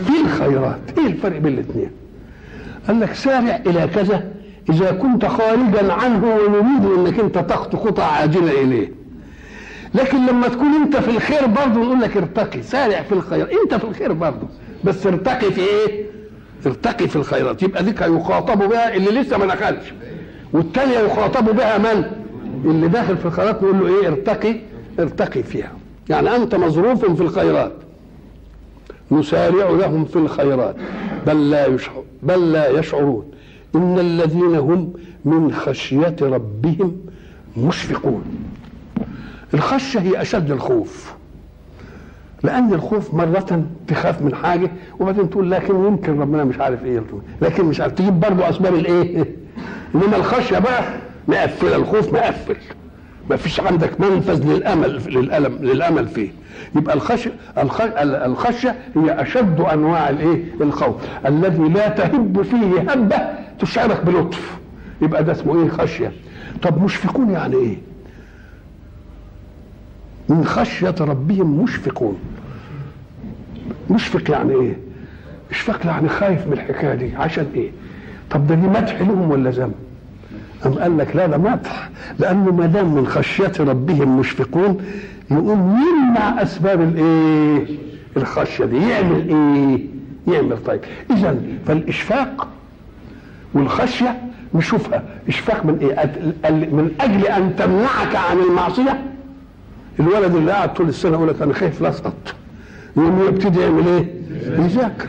في 0.06 0.20
الخيرات؟ 0.24 0.80
إيه 0.98 1.06
الفرق 1.06 1.38
بين 1.38 1.52
الاثنين؟ 1.54 1.90
قال 2.88 3.00
لك 3.00 3.12
سارع 3.14 3.60
إلى 3.66 3.88
كذا 3.94 4.24
إذا 4.70 4.90
كنت 4.90 5.24
خارجا 5.26 5.92
عنه 5.92 6.26
ونريد 6.34 6.98
أنك 6.98 7.20
أنت 7.20 7.38
تخطو 7.38 7.78
خطى 7.78 8.02
عاجلة 8.02 8.62
إليه. 8.62 8.92
لكن 9.94 10.26
لما 10.26 10.48
تكون 10.48 10.74
أنت 10.84 10.96
في 10.96 11.10
الخير 11.10 11.46
برضه 11.46 11.80
نقول 11.84 12.00
لك 12.00 12.16
ارتقي. 12.16 12.62
سارع 12.62 13.02
في 13.02 13.12
الخير. 13.12 13.48
أنت 13.62 13.74
في 13.74 13.84
الخير 13.84 14.12
برضه. 14.12 14.48
بس 14.84 15.06
ارتقي 15.06 15.52
في 15.52 15.60
إيه؟ 15.60 16.04
ارتقي 16.66 17.08
في 17.08 17.16
الخيرات. 17.16 17.62
يبقى 17.62 17.84
ديك 17.84 18.00
يخاطبوا 18.00 18.66
بها 18.66 18.94
اللي 18.96 19.20
لسه 19.20 19.38
ما 19.38 19.46
دخلش. 19.46 19.92
والتانية 20.52 20.98
يخاطبوا 20.98 21.52
بها 21.52 21.78
من؟ 21.78 22.04
اللي 22.64 22.88
داخل 22.88 23.16
في 23.16 23.26
الخيرات 23.26 23.62
نقول 23.62 23.78
له 23.78 23.86
إيه؟ 24.00 24.08
ارتقي 24.08 24.56
ارتقي 25.00 25.42
فيها. 25.42 25.72
يعني 26.10 26.36
أنت 26.36 26.54
مظروف 26.54 27.04
في 27.04 27.20
الخيرات 27.20 27.72
نسارع 29.12 29.70
لهم 29.70 30.04
في 30.04 30.16
الخيرات 30.16 30.76
بل 31.26 31.50
لا 31.50 31.66
يشعر 31.66 32.02
بل 32.22 32.52
لا 32.52 32.68
يشعرون. 32.78 33.24
إن 33.74 33.98
الذين 33.98 34.54
هم 34.54 34.92
من 35.24 35.52
خشية 35.52 36.16
ربهم 36.22 36.96
مشفقون. 37.56 38.24
الخشية 39.54 40.00
هي 40.00 40.22
أشد 40.22 40.50
الخوف. 40.50 41.12
لأن 42.42 42.74
الخوف 42.74 43.14
مرة 43.14 43.64
تخاف 43.88 44.22
من 44.22 44.34
حاجة 44.34 44.70
وبعدين 45.00 45.30
تقول 45.30 45.50
لكن 45.50 45.74
يمكن 45.74 46.20
ربنا 46.20 46.44
مش 46.44 46.58
عارف 46.58 46.84
إيه 46.84 47.02
لكن 47.42 47.64
مش 47.64 47.80
عارف. 47.80 47.92
تجيب 47.92 48.20
برضه 48.20 48.48
أسباب 48.48 48.74
الإيه؟ 48.74 49.36
إنما 49.94 50.16
الخشية 50.16 50.58
بقى 50.58 50.84
مقفلة 51.28 51.76
الخوف 51.76 52.12
مقفل. 52.12 52.56
ما 53.30 53.36
فيش 53.36 53.60
عندك 53.60 54.00
منفذ 54.00 54.44
للأمل 54.52 54.90
للألم 55.06 55.58
للأمل 55.60 56.08
فيه. 56.08 56.30
يبقى 56.76 56.94
الخشية 56.94 57.32
الخشية 58.26 58.78
هي 58.96 59.22
أشد 59.22 59.60
أنواع 59.60 60.08
الإيه؟ 60.10 60.44
الخوف. 60.60 60.94
الذي 61.26 61.68
لا 61.68 61.88
تهب 61.88 62.42
فيه 62.42 62.80
هبة 62.92 63.16
تشعرك 63.58 64.04
بلطف. 64.04 64.58
يبقى 65.02 65.24
ده 65.24 65.32
اسمه 65.32 65.62
إيه؟ 65.62 65.68
خشية. 65.68 66.12
طب 66.62 66.82
مشفقون 66.82 67.30
يعني 67.30 67.56
إيه؟ 67.56 67.76
من 70.28 70.44
خشية 70.44 70.94
ربهم 71.00 71.62
مشفقون. 71.62 72.18
مشفق 73.90 74.30
يعني 74.30 74.52
إيه؟ 74.54 74.76
اشفق 75.50 75.86
يعني 75.86 76.08
خايف 76.08 76.46
من 76.46 76.52
الحكاية 76.52 76.94
دي. 76.94 77.16
عشان 77.16 77.46
إيه؟ 77.54 77.70
طب 78.30 78.46
ده 78.46 78.54
دي 78.54 78.66
مدح 78.66 79.00
لهم 79.00 79.30
ولا 79.30 79.50
ذم 79.50 79.72
أم 80.66 80.74
قال 80.74 80.98
لك 80.98 81.16
لا 81.16 81.26
ده 81.26 81.38
مدح. 81.38 81.90
لأنه 82.18 82.52
ما 82.52 82.66
دام 82.66 82.94
من 82.94 83.06
خشية 83.06 83.52
ربهم 83.60 84.18
مشفقون 84.18 84.78
يقوم 85.30 85.78
يمنع 85.88 86.42
أسباب 86.42 86.80
الإيه؟ 86.80 87.66
الخشية 88.16 88.64
دي 88.64 88.88
يعمل 88.88 89.28
إيه؟ 89.28 89.86
يعمل 90.34 90.56
طيب 90.66 90.80
إذا 91.10 91.36
فالإشفاق 91.66 92.48
والخشية 93.54 94.18
نشوفها 94.54 95.02
إشفاق 95.28 95.64
من 95.66 95.78
إيه؟ 95.78 96.12
من 96.50 96.90
أجل 97.00 97.26
أن 97.26 97.56
تمنعك 97.56 98.16
عن 98.30 98.38
المعصية 98.38 99.00
الولد 100.00 100.34
اللي 100.36 100.52
قاعد 100.52 100.74
طول 100.74 100.88
السنة 100.88 101.12
يقول 101.12 101.28
لك 101.28 101.42
أنا 101.42 101.52
خايف 101.54 101.80
لا 101.82 101.88
أسقط 101.88 102.34
يقوم 102.96 103.20
يبتدي 103.28 103.60
يعمل 103.60 103.86
إيه؟ 103.86 104.14
يذاكر 104.64 105.08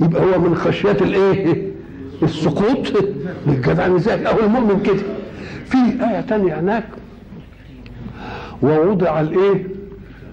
يبقى 0.00 0.22
هو 0.22 0.40
من 0.40 0.54
خشيات 0.54 1.02
الايه؟ 1.02 1.68
السقوط 2.22 2.92
الجدع 3.46 3.86
يذاكر 3.86 4.28
أهو 4.30 4.38
المؤمن 4.46 4.82
كده 4.82 5.02
في 5.70 5.76
آية 6.10 6.20
تانية 6.20 6.60
هناك. 6.60 6.84
ووضع 8.62 9.20
الإيه؟ 9.20 9.66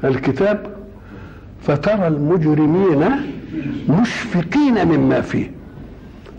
الكتاب. 0.03 0.75
فترى 1.61 2.07
المجرمين 2.07 3.09
مشفقين 3.89 4.87
مما 4.87 5.21
فيه. 5.21 5.51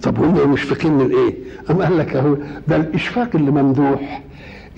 طب 0.02 0.18
هم 0.24 0.52
مشفقين 0.52 0.92
من 0.92 1.10
إيه؟ 1.10 1.34
أم 1.70 1.82
قال 1.82 1.98
لك 1.98 2.16
أهو 2.16 2.36
ده 2.68 2.76
الإشفاق 2.76 3.28
اللي 3.34 3.50
ممدوح. 3.50 4.22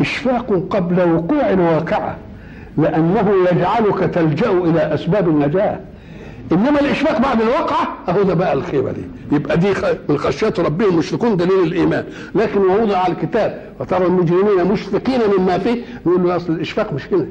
إشفاق 0.01 0.67
قبل 0.71 1.01
وقوع 1.11 1.51
الواقعة 1.51 2.17
لأنه 2.79 3.33
يجعلك 3.53 3.99
تلجأ 4.15 4.51
إلى 4.51 4.95
أسباب 4.95 5.29
النجاة. 5.29 5.81
إنما 6.53 6.81
الاشفاق 6.81 7.19
بعد 7.21 7.41
الواقعة 7.43 7.89
اهو 8.09 8.23
ده 8.23 8.35
بقى 8.35 8.53
الخيبة 8.53 8.93
دي. 8.93 9.01
يبقى 9.33 9.57
دي 9.59 9.69
من 10.09 10.19
خشيه 10.19 10.53
ربهم 10.59 10.97
مشفقون 10.97 11.37
دليل 11.37 11.63
الإيمان. 11.63 12.05
لكن 12.35 12.59
ووضع 12.61 13.07
الكتاب 13.07 13.63
وترى 13.81 14.07
المجرمين 14.07 14.65
مشفقين 14.73 15.21
مما 15.39 15.59
فيه 15.59 15.83
نقول 16.07 16.23
له 16.25 16.37
أصل 16.37 16.53
الاشفاق 16.53 16.93
مش 16.93 17.07
كده 17.07 17.27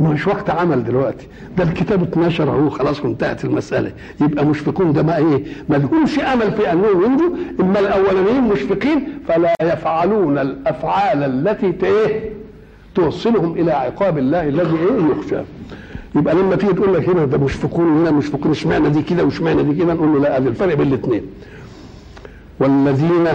مش 0.00 0.26
وقت 0.26 0.50
عمل 0.50 0.84
دلوقتي. 0.84 1.26
ده 1.58 1.64
الكتاب 1.64 2.02
اتنشر 2.02 2.50
أهو 2.50 2.70
خلاص 2.70 3.00
وانتهت 3.04 3.44
المسألة. 3.44 3.92
يبقى 4.20 4.44
مشفقون 4.46 4.92
ده 4.92 5.02
ما 5.02 5.16
إيه 5.16 5.44
ما 5.68 5.76
لهمش 5.76 6.18
أمل 6.18 6.52
في 6.52 6.72
أنهم 6.72 7.04
ينجوا. 7.04 7.30
اما 7.60 7.78
الأولانيين 7.80 8.42
مشفقين 8.42 9.08
فلا 9.28 9.54
يفعلون 9.62 10.38
الأفعال 10.38 11.22
التي 11.48 11.86
إيه 11.86 12.30
توصلهم 12.94 13.52
إلى 13.52 13.72
عقاب 13.72 14.18
الله 14.18 14.48
الذي 14.48 14.76
إيه 14.76 15.10
يخشى. 15.18 15.36
يبقى 16.14 16.34
لما 16.34 16.56
تيجي 16.56 16.72
تقول 16.72 16.94
لك 16.94 17.08
هنا 17.08 17.24
ده 17.24 17.38
مشفقون 17.38 17.86
هنا 18.00 18.10
مشفقون 18.10 18.50
اشمعنى 18.50 18.88
دي 18.90 19.02
كده 19.02 19.24
واشمعنى 19.24 19.62
دي 19.62 19.74
كده؟ 19.74 19.94
نقول 19.94 20.12
له 20.12 20.18
لا 20.20 20.36
هذا 20.38 20.48
الفرق 20.48 20.74
بين 20.74 20.86
الاثنين. 20.88 21.22
والذين 22.60 23.26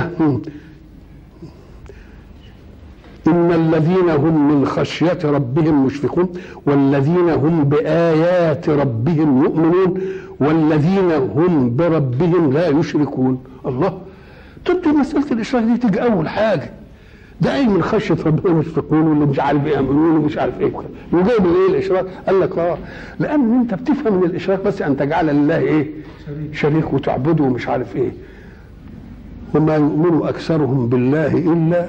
إن 3.27 3.51
الذين 3.51 4.09
هم 4.09 4.51
من 4.55 4.65
خشية 4.65 5.17
ربهم 5.23 5.85
مشفقون 5.85 6.29
والذين 6.65 7.29
هم 7.29 7.63
بآيات 7.63 8.69
ربهم 8.69 9.43
يؤمنون 9.43 10.01
والذين 10.39 11.11
هم 11.11 11.75
بربهم 11.75 12.53
لا 12.53 12.67
يشركون. 12.67 13.43
الله 13.65 13.97
تبدي 14.65 14.89
مسألة 14.89 15.31
الإشراك 15.31 15.63
دي 15.63 15.77
تيجي 15.77 16.03
أول 16.03 16.29
حاجة. 16.29 16.71
إيه 17.47 17.67
من 17.67 17.83
خشية 17.83 18.17
ربنا 18.25 18.53
مشفقون 18.53 19.01
واللي 19.07 19.25
مش 19.25 19.39
عارف 19.39 19.65
إيه 19.67 19.79
ومش 19.79 20.37
عارف 20.37 20.61
إيه 20.61 20.71
وجايب 21.13 21.45
إيه 21.45 21.67
الإشراك؟ 21.69 22.05
قال 22.27 22.39
لك 22.39 22.57
آه. 22.57 22.77
لأن 23.19 23.53
أنت 23.59 23.73
بتفهم 23.73 24.13
من 24.17 24.23
الإشراك 24.23 24.63
بس 24.63 24.81
أن 24.81 24.97
تجعل 24.97 25.25
لله 25.27 25.57
إيه؟ 25.57 25.87
شريك 26.53 26.93
وتعبده 26.93 27.43
ومش 27.43 27.67
عارف 27.67 27.95
إيه. 27.95 28.11
وما 29.55 29.75
يؤمن 29.75 30.27
أكثرهم 30.27 30.87
بالله 30.89 31.37
إلا 31.37 31.85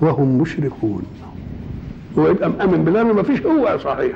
وهم 0.00 0.38
مشركون. 0.38 1.02
هو 2.18 2.28
يبقى 2.28 2.50
مأمن 2.50 2.84
بالله 2.84 3.02
ما 3.02 3.22
فيش 3.22 3.42
هو 3.46 3.78
صحيح. 3.84 4.12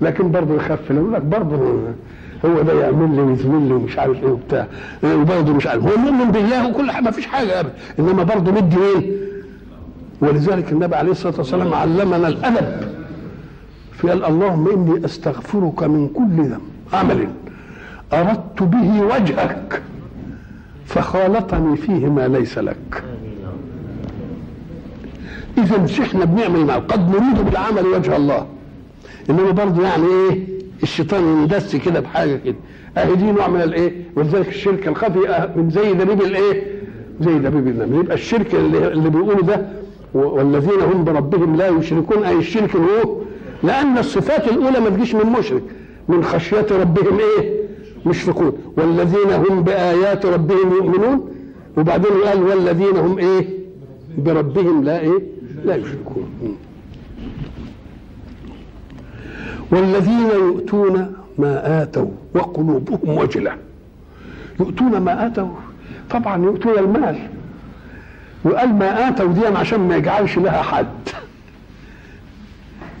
لكن 0.00 0.30
برضه 0.30 0.54
يخاف 0.54 0.90
يقول 0.90 1.12
لك 1.12 1.22
برضه 1.22 1.56
هو 2.44 2.62
ده 2.62 2.72
يعمل 2.80 3.16
لي 3.16 3.22
ويزمل 3.22 3.68
لي 3.68 3.74
ومش 3.74 3.98
عارف 3.98 4.22
إيه 4.24 4.30
وبتاع. 4.30 4.66
وبرضه 5.04 5.52
مش 5.52 5.66
عارف. 5.66 5.82
هو 5.84 5.96
مؤمن 5.96 6.30
بالله 6.32 6.68
وكل 6.68 6.90
حاجة 6.90 7.04
ما 7.04 7.10
فيش 7.10 7.26
حاجة 7.26 7.60
ابدا. 7.60 7.72
إنما 7.98 8.22
برضه 8.22 8.52
مدي 8.52 8.76
مين؟ 8.76 9.12
ولذلك 10.20 10.72
النبي 10.72 10.96
عليه 10.96 11.10
الصلاة 11.10 11.34
والسلام 11.38 11.74
علمنا 11.74 12.28
الأدب. 12.28 12.88
في 13.92 14.08
قال 14.08 14.24
اللهم 14.24 14.68
إني 14.68 15.04
أستغفرك 15.04 15.82
من 15.82 16.08
كل 16.08 16.42
ذنب. 16.42 16.60
عمل. 16.92 17.28
أردت 18.12 18.62
به 18.62 19.00
وجهك 19.02 19.82
فخالطني 20.86 21.76
فيه 21.76 22.06
ما 22.08 22.28
ليس 22.28 22.58
لك. 22.58 23.04
اذا 25.58 26.02
إحنا 26.02 26.24
بنعمل 26.24 26.64
معه 26.66 26.78
قد 26.78 27.10
نريد 27.10 27.44
بالعمل 27.44 27.86
وجه 27.86 28.16
الله. 28.16 28.46
إنما 29.30 29.50
برضه 29.50 29.82
يعني 29.82 30.04
إيه 30.06 30.46
الشيطان 30.82 31.22
يندس 31.24 31.76
كده 31.76 32.00
بحاجة 32.00 32.36
كده. 32.36 32.56
أهي 32.98 33.14
دي 33.16 33.32
نوع 33.32 33.48
من 33.48 33.60
الإيه 33.60 33.92
ولذلك 34.16 34.48
الشرك 34.48 34.88
الخفي 34.88 35.20
أه- 35.28 35.56
من 35.58 35.70
زي 35.70 35.92
دبيب 35.92 36.20
الإيه 36.22 36.62
زي 37.20 37.38
دبيب 37.38 37.68
النمل 37.68 37.98
يبقى 37.98 38.14
الشرك 38.14 38.54
اللي, 38.54 38.88
اللي 38.92 39.10
بيقولوا 39.10 39.42
ده 39.42 39.66
والذين 40.16 40.80
هم 40.80 41.04
بربهم 41.04 41.56
لا 41.56 41.68
يشركون 41.68 42.24
أي 42.24 42.36
الشرك 42.38 42.76
هو 42.76 43.16
لأن 43.62 43.98
الصفات 43.98 44.48
الأولى 44.48 44.80
ما 44.80 44.90
تجيش 44.90 45.14
من 45.14 45.32
مشرك 45.38 45.62
من 46.08 46.24
خشية 46.24 46.66
ربهم 46.70 47.18
إيه؟ 47.18 47.56
مشركون 48.06 48.52
والذين 48.76 49.30
هم 49.30 49.62
بآيات 49.62 50.26
ربهم 50.26 50.72
يؤمنون 50.72 51.28
وبعدين 51.76 52.10
قال 52.24 52.42
والذين 52.42 52.96
هم 52.96 53.18
إيه؟ 53.18 53.48
بربهم 54.18 54.84
لا 54.84 55.00
إيه؟ 55.00 55.22
لا 55.64 55.76
يشركون. 55.76 56.56
والذين 59.72 60.30
يؤتون 60.30 61.12
ما 61.38 61.82
آتوا 61.82 62.08
وقلوبهم 62.34 63.18
وجلة. 63.18 63.52
يؤتون 64.60 64.98
ما 64.98 65.26
آتوا 65.26 65.48
طبعا 66.10 66.44
يؤتون 66.44 66.78
المال. 66.78 67.18
وقال 68.46 68.74
ما 68.74 69.08
آتوا 69.08 69.32
دي 69.32 69.46
عشان 69.46 69.80
ما 69.80 69.96
يجعلش 69.96 70.38
لها 70.38 70.62
حد. 70.62 70.86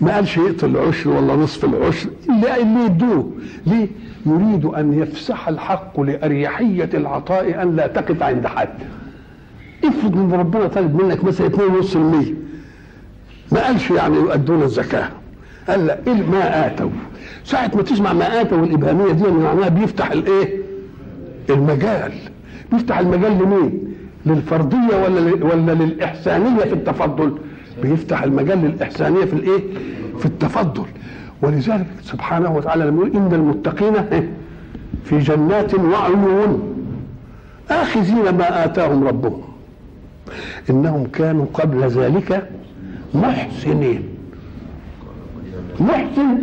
ما 0.00 0.14
قالش 0.14 0.36
يقتل 0.36 0.66
العشر 0.76 1.10
ولا 1.10 1.36
نصف 1.36 1.64
العشر. 1.64 2.08
اللي 2.28 2.62
اللي 2.62 2.84
يدوه. 2.84 3.32
ليه؟ 3.66 3.88
يريد 4.26 4.64
أن 4.64 4.92
يفسح 5.02 5.48
الحق 5.48 6.00
لأريحية 6.00 6.90
العطاء 6.94 7.62
أن 7.62 7.76
لا 7.76 7.86
تقف 7.86 8.22
عند 8.22 8.46
حد. 8.46 8.68
افرض 9.84 10.16
ان 10.18 10.32
ربنا 10.32 10.66
طالب 10.66 11.02
منك 11.02 11.24
مثلا 11.24 11.48
2.5% 11.48 11.96
ما 13.52 13.66
قالش 13.66 13.90
يعني 13.90 14.16
يؤدون 14.16 14.62
الزكاة. 14.62 15.08
قال 15.68 15.86
لا 15.86 15.98
إيه 16.06 16.22
ما 16.22 16.66
آتوا؟ 16.66 16.90
ساعة 17.44 17.70
ما 17.74 17.82
تسمع 17.82 18.12
ما 18.12 18.40
آتوا 18.40 18.64
الإبهامية 18.64 19.12
دي 19.12 19.24
معناها 19.30 19.68
بيفتح 19.68 20.10
الإيه؟ 20.10 20.56
المجال. 21.50 22.12
بيفتح 22.72 22.98
المجال 22.98 23.38
لمين؟ 23.38 23.95
للفرديه 24.26 24.96
ولا 25.04 25.44
ولا 25.44 25.72
للإحسانية 25.72 26.64
في 26.64 26.72
التفضل؟ 26.72 27.38
بيفتح 27.82 28.22
المجال 28.22 28.58
للإحسانية 28.58 29.24
في 29.24 29.32
الإيه؟ 29.32 29.60
في 30.18 30.26
التفضل. 30.26 30.84
ولذلك 31.42 31.86
سبحانه 32.02 32.56
وتعالى 32.56 32.84
لما 32.84 33.06
يقول 33.06 33.16
إن 33.16 33.34
المتقين 33.34 33.94
في 35.04 35.18
جنات 35.18 35.74
وعيون 35.74 36.76
آخذين 37.70 38.36
ما 38.38 38.64
آتاهم 38.64 39.04
ربهم. 39.04 39.42
إنهم 40.70 41.06
كانوا 41.06 41.46
قبل 41.54 41.80
ذلك 41.88 42.48
محسنين. 43.14 44.02
محسن 45.80 46.38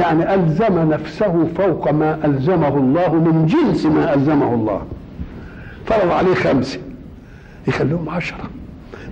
يعني 0.00 0.34
ألزم 0.34 0.90
نفسه 0.90 1.46
فوق 1.56 1.90
ما 1.90 2.18
ألزمه 2.24 2.76
الله 2.76 3.14
من 3.14 3.46
جنس 3.46 3.86
ما 3.86 4.14
ألزمه 4.14 4.54
الله. 4.54 4.82
فرض 5.86 6.10
عليه 6.10 6.34
خمسة. 6.34 6.78
يخليهم 7.68 8.08
عشرة. 8.08 8.50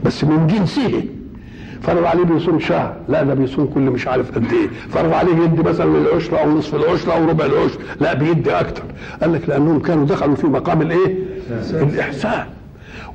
بس 0.05 0.25
من 0.25 0.47
جنسه. 0.47 1.03
فرض 1.83 2.05
عليه 2.05 2.25
بيصوم 2.25 2.59
شهر. 2.59 2.97
لا 3.09 3.23
ده 3.23 3.35
بيصوم 3.35 3.67
كل 3.67 3.81
مش 3.81 4.09
عارف 4.09 4.35
قد 4.35 4.53
إيه. 4.53 4.69
فرض 4.89 5.13
عليه 5.13 5.37
يدي 5.37 5.63
مثلا 5.63 5.99
العشر 5.99 6.43
أو 6.43 6.51
نصف 6.51 6.75
العشر 6.75 7.13
أو 7.15 7.29
ربع 7.29 7.45
العشر. 7.45 7.79
لا 8.01 8.15
بيدي 8.15 8.51
أكتر. 8.51 8.83
قال 9.21 9.33
لك 9.33 9.49
لأنهم 9.49 9.79
كانوا 9.81 10.07
دخلوا 10.07 10.35
في 10.35 10.47
مقام 10.47 10.83
الإيه؟ 10.83 11.15
الإحسان. 11.73 12.45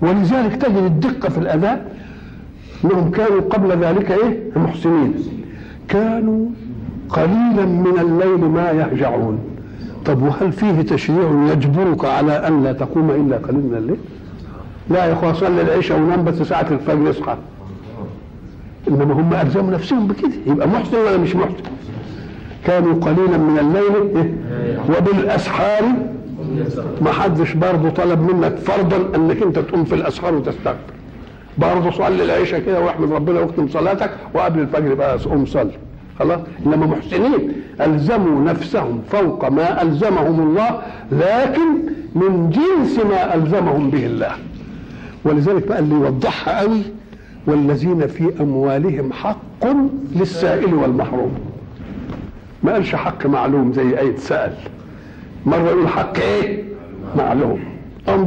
ولذلك 0.02 0.56
تجد 0.56 0.78
الدقة 0.78 1.30
في 1.30 1.38
الاداء 1.38 1.96
إنهم 2.86 3.12
كانوا 3.12 3.42
قبل 3.42 3.72
ذلك 3.84 4.12
إيه؟ 4.12 4.40
محسنين 4.56 5.14
كانوا 5.88 6.46
قليلا 7.10 7.66
من 7.66 8.00
الليل 8.00 8.50
ما 8.50 8.72
يهجعون. 8.72 9.40
طب 10.06 10.22
وهل 10.22 10.52
فيه 10.52 10.82
تشريع 10.82 11.46
يجبرك 11.52 12.06
على 12.06 12.48
أن 12.48 12.64
لا 12.64 12.74
تقوم 12.74 13.12
إلا 13.12 13.38
قليل 13.38 13.60
من 13.60 13.76
الليل؟ 13.78 13.98
لا 14.90 15.06
يا 15.06 15.14
اخويا 15.14 15.34
صلي 15.34 15.62
العشاء 15.62 16.00
ونام 16.00 16.24
بس 16.24 16.36
ساعة 16.36 16.68
الفجر 16.72 17.10
يصحى 17.10 17.36
إنما 18.88 19.14
هم 19.14 19.34
ألزموا 19.34 19.72
نفسهم 19.72 20.08
بكده 20.08 20.32
يبقى 20.48 20.68
محسن 20.68 20.98
ولا 20.98 21.18
مش 21.18 21.36
محسن؟ 21.36 21.64
كانوا 22.66 22.94
قليلا 22.94 23.38
من 23.38 23.60
الليل 23.60 24.18
إيه؟ 24.18 24.34
وبالأسحار 24.98 25.82
ما 27.02 27.12
حدش 27.12 27.54
برضه 27.54 27.90
طلب 27.90 28.20
منك 28.32 28.56
فرضا 28.56 29.16
إنك 29.16 29.44
أنت 29.44 29.60
تقوم 29.60 29.84
في 29.84 29.96
الأسحار 29.96 30.36
وتستغفر 30.36 30.78
برضه 31.58 31.92
صلي 31.92 32.24
العشاء 32.24 32.60
كده 32.60 32.80
واحمد 32.82 33.12
ربنا 33.12 33.40
واختم 33.40 33.68
صلاتك 33.68 34.10
وقبل 34.34 34.60
الفجر 34.60 34.94
بقى 34.94 35.18
قوم 35.18 35.46
صلي. 35.46 35.72
خلاص؟ 36.20 36.40
إنما 36.66 36.86
محسنين 36.86 37.54
ألزموا 37.82 38.42
نفسهم 38.52 39.02
فوق 39.12 39.50
ما 39.50 39.82
ألزمهم 39.82 40.40
الله 40.48 40.82
لكن 41.12 41.68
من 42.16 42.50
جنس 42.50 43.00
ما 43.06 43.36
ألزمهم 43.36 43.90
به 43.90 44.06
الله. 44.06 44.32
ولذلك 45.26 45.68
بقى 45.68 45.80
اللي 45.80 45.96
يوضحها 45.96 46.60
قوي 46.60 46.82
والذين 47.48 48.08
في 48.08 48.32
أموالهم 48.42 49.14
حق 49.14 49.66
للسائل 50.16 50.74
والمحروم. 50.74 51.32
ما 52.64 52.74
قالش 52.74 52.96
حق 52.96 53.26
معلوم 53.26 53.74
زي 53.74 54.00
إيه 54.00 54.16
سأل. 54.18 54.54
مرة 55.46 55.70
يقول 55.70 55.88
حق 55.88 56.18
إيه؟ 56.20 56.64
معلوم. 57.18 57.60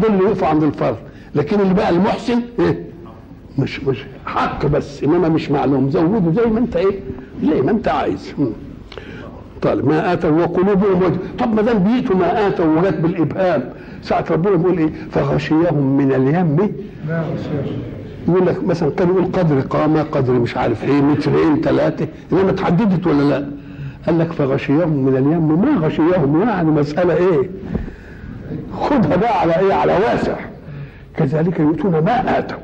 اللي 0.08 0.24
يقفوا 0.24 0.48
عند 0.48 0.62
الفرض 0.62 0.96
لكن 1.34 1.60
اللي 1.60 1.74
بقى 1.74 1.90
المحسن 1.90 2.40
إيه؟ 2.58 2.84
مش 3.58 3.84
مش 3.84 4.04
حق 4.26 4.66
بس 4.66 5.02
إنما 5.04 5.28
مش 5.28 5.50
معلوم. 5.50 5.90
زوده 5.90 6.42
زي 6.42 6.50
ما 6.50 6.58
أنت 6.58 6.76
إيه؟ 6.76 7.00
زي 7.44 7.62
ما 7.62 7.70
أنت 7.70 7.88
عايز. 7.88 8.34
طيب 9.62 9.88
ما 9.88 10.12
آتوا 10.12 10.30
وقلوبهم 10.30 11.02
وجه. 11.02 11.16
طب 11.38 11.54
ما 11.54 11.62
دام 11.62 11.78
بيئتوا 11.78 12.16
ما 12.16 12.46
آتوا 12.46 12.64
وجت 12.66 12.94
بالإبهام 12.94 13.64
ساعه 14.02 14.24
ربنا 14.30 14.56
بيقول 14.56 14.78
إيه؟ 14.78 14.90
فغشيهم 15.10 15.96
من 15.96 16.12
اليم. 16.12 16.56
أصير 17.10 17.76
يقول 18.28 18.46
لك 18.46 18.64
مثلا 18.64 18.90
كان 18.90 19.08
يقول 19.08 19.24
قدر 19.24 19.60
قامه 19.60 20.02
قدر 20.02 20.32
مش 20.32 20.56
عارف 20.56 20.84
إيه 20.84 21.00
مترين 21.00 21.60
ثلاثة 21.60 22.06
انما 22.32 22.50
اتحددت 22.50 23.06
ولا 23.06 23.22
لا؟ 23.22 23.46
قال 24.06 24.18
لك 24.18 24.32
فغشيهم 24.32 25.04
من 25.04 25.16
اليم. 25.16 25.60
ما 25.60 25.86
غشيهم؟ 25.86 26.42
يعني 26.42 26.70
مسألة 26.70 27.14
إيه؟ 27.16 27.50
خدها 28.72 29.16
بقى 29.16 29.40
على 29.40 29.58
إيه؟ 29.58 29.74
على 29.74 29.92
واسع. 29.92 30.36
كذلك 31.16 31.60
يؤتون 31.60 31.90
ما 31.92 32.38
آتوا. 32.38 32.58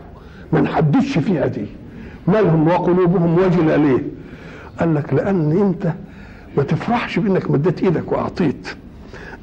ما 0.52 0.60
نحددش 0.60 1.18
فيها 1.18 1.46
دي 1.46 1.66
مالهم 2.28 2.68
وقلوبهم 2.68 3.34
وجله 3.34 3.76
ليه؟ 3.76 4.02
قال 4.80 4.94
لك 4.94 5.14
لأن 5.14 5.52
أنت 5.52 5.92
ما 6.56 6.62
تفرحش 6.62 7.18
بإنك 7.18 7.50
مديت 7.50 7.82
إيدك 7.82 8.12
وأعطيت. 8.12 8.68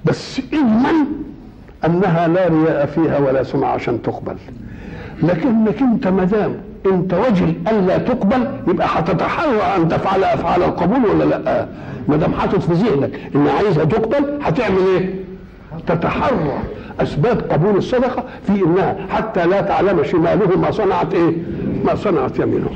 بس 0.05 0.41
علما 0.53 1.05
أنها 1.85 2.27
لا 2.27 2.47
رياء 2.47 2.85
فيها 2.85 3.17
ولا 3.17 3.43
سمعه 3.43 3.69
عشان 3.69 4.01
تقبل. 4.01 4.35
لكنك 5.23 5.81
أنت 5.81 6.07
ما 6.07 6.23
دام 6.23 6.55
أنت 6.85 7.13
وجل 7.13 7.53
ألا 7.67 7.97
تقبل 7.97 8.47
يبقى 8.67 8.87
هتتحرى 8.89 9.61
أن 9.77 9.87
تفعل 9.87 10.23
أفعال 10.23 10.63
القبول 10.63 11.05
ولا 11.05 11.23
لأ؟ 11.23 11.67
ما 12.07 12.15
دام 12.17 12.33
حاطط 12.33 12.59
في 12.61 12.73
ذهنك 12.73 13.19
ان 13.35 13.47
عايزها 13.47 13.85
تقبل 13.85 14.39
هتعمل 14.41 14.77
إيه؟ 14.77 15.13
تتحرى. 15.87 16.59
أسباب 16.99 17.41
قبول 17.51 17.77
الصدقة 17.77 18.23
في 18.47 18.65
إنها 18.65 18.95
حتى 19.09 19.45
لا 19.45 19.61
تعلم 19.61 20.03
شماله 20.03 20.57
ما 20.57 20.71
صنعت 20.71 21.13
إيه؟ 21.13 21.33
ما 21.85 21.95
صنعت 21.95 22.39
يمينه. 22.39 22.69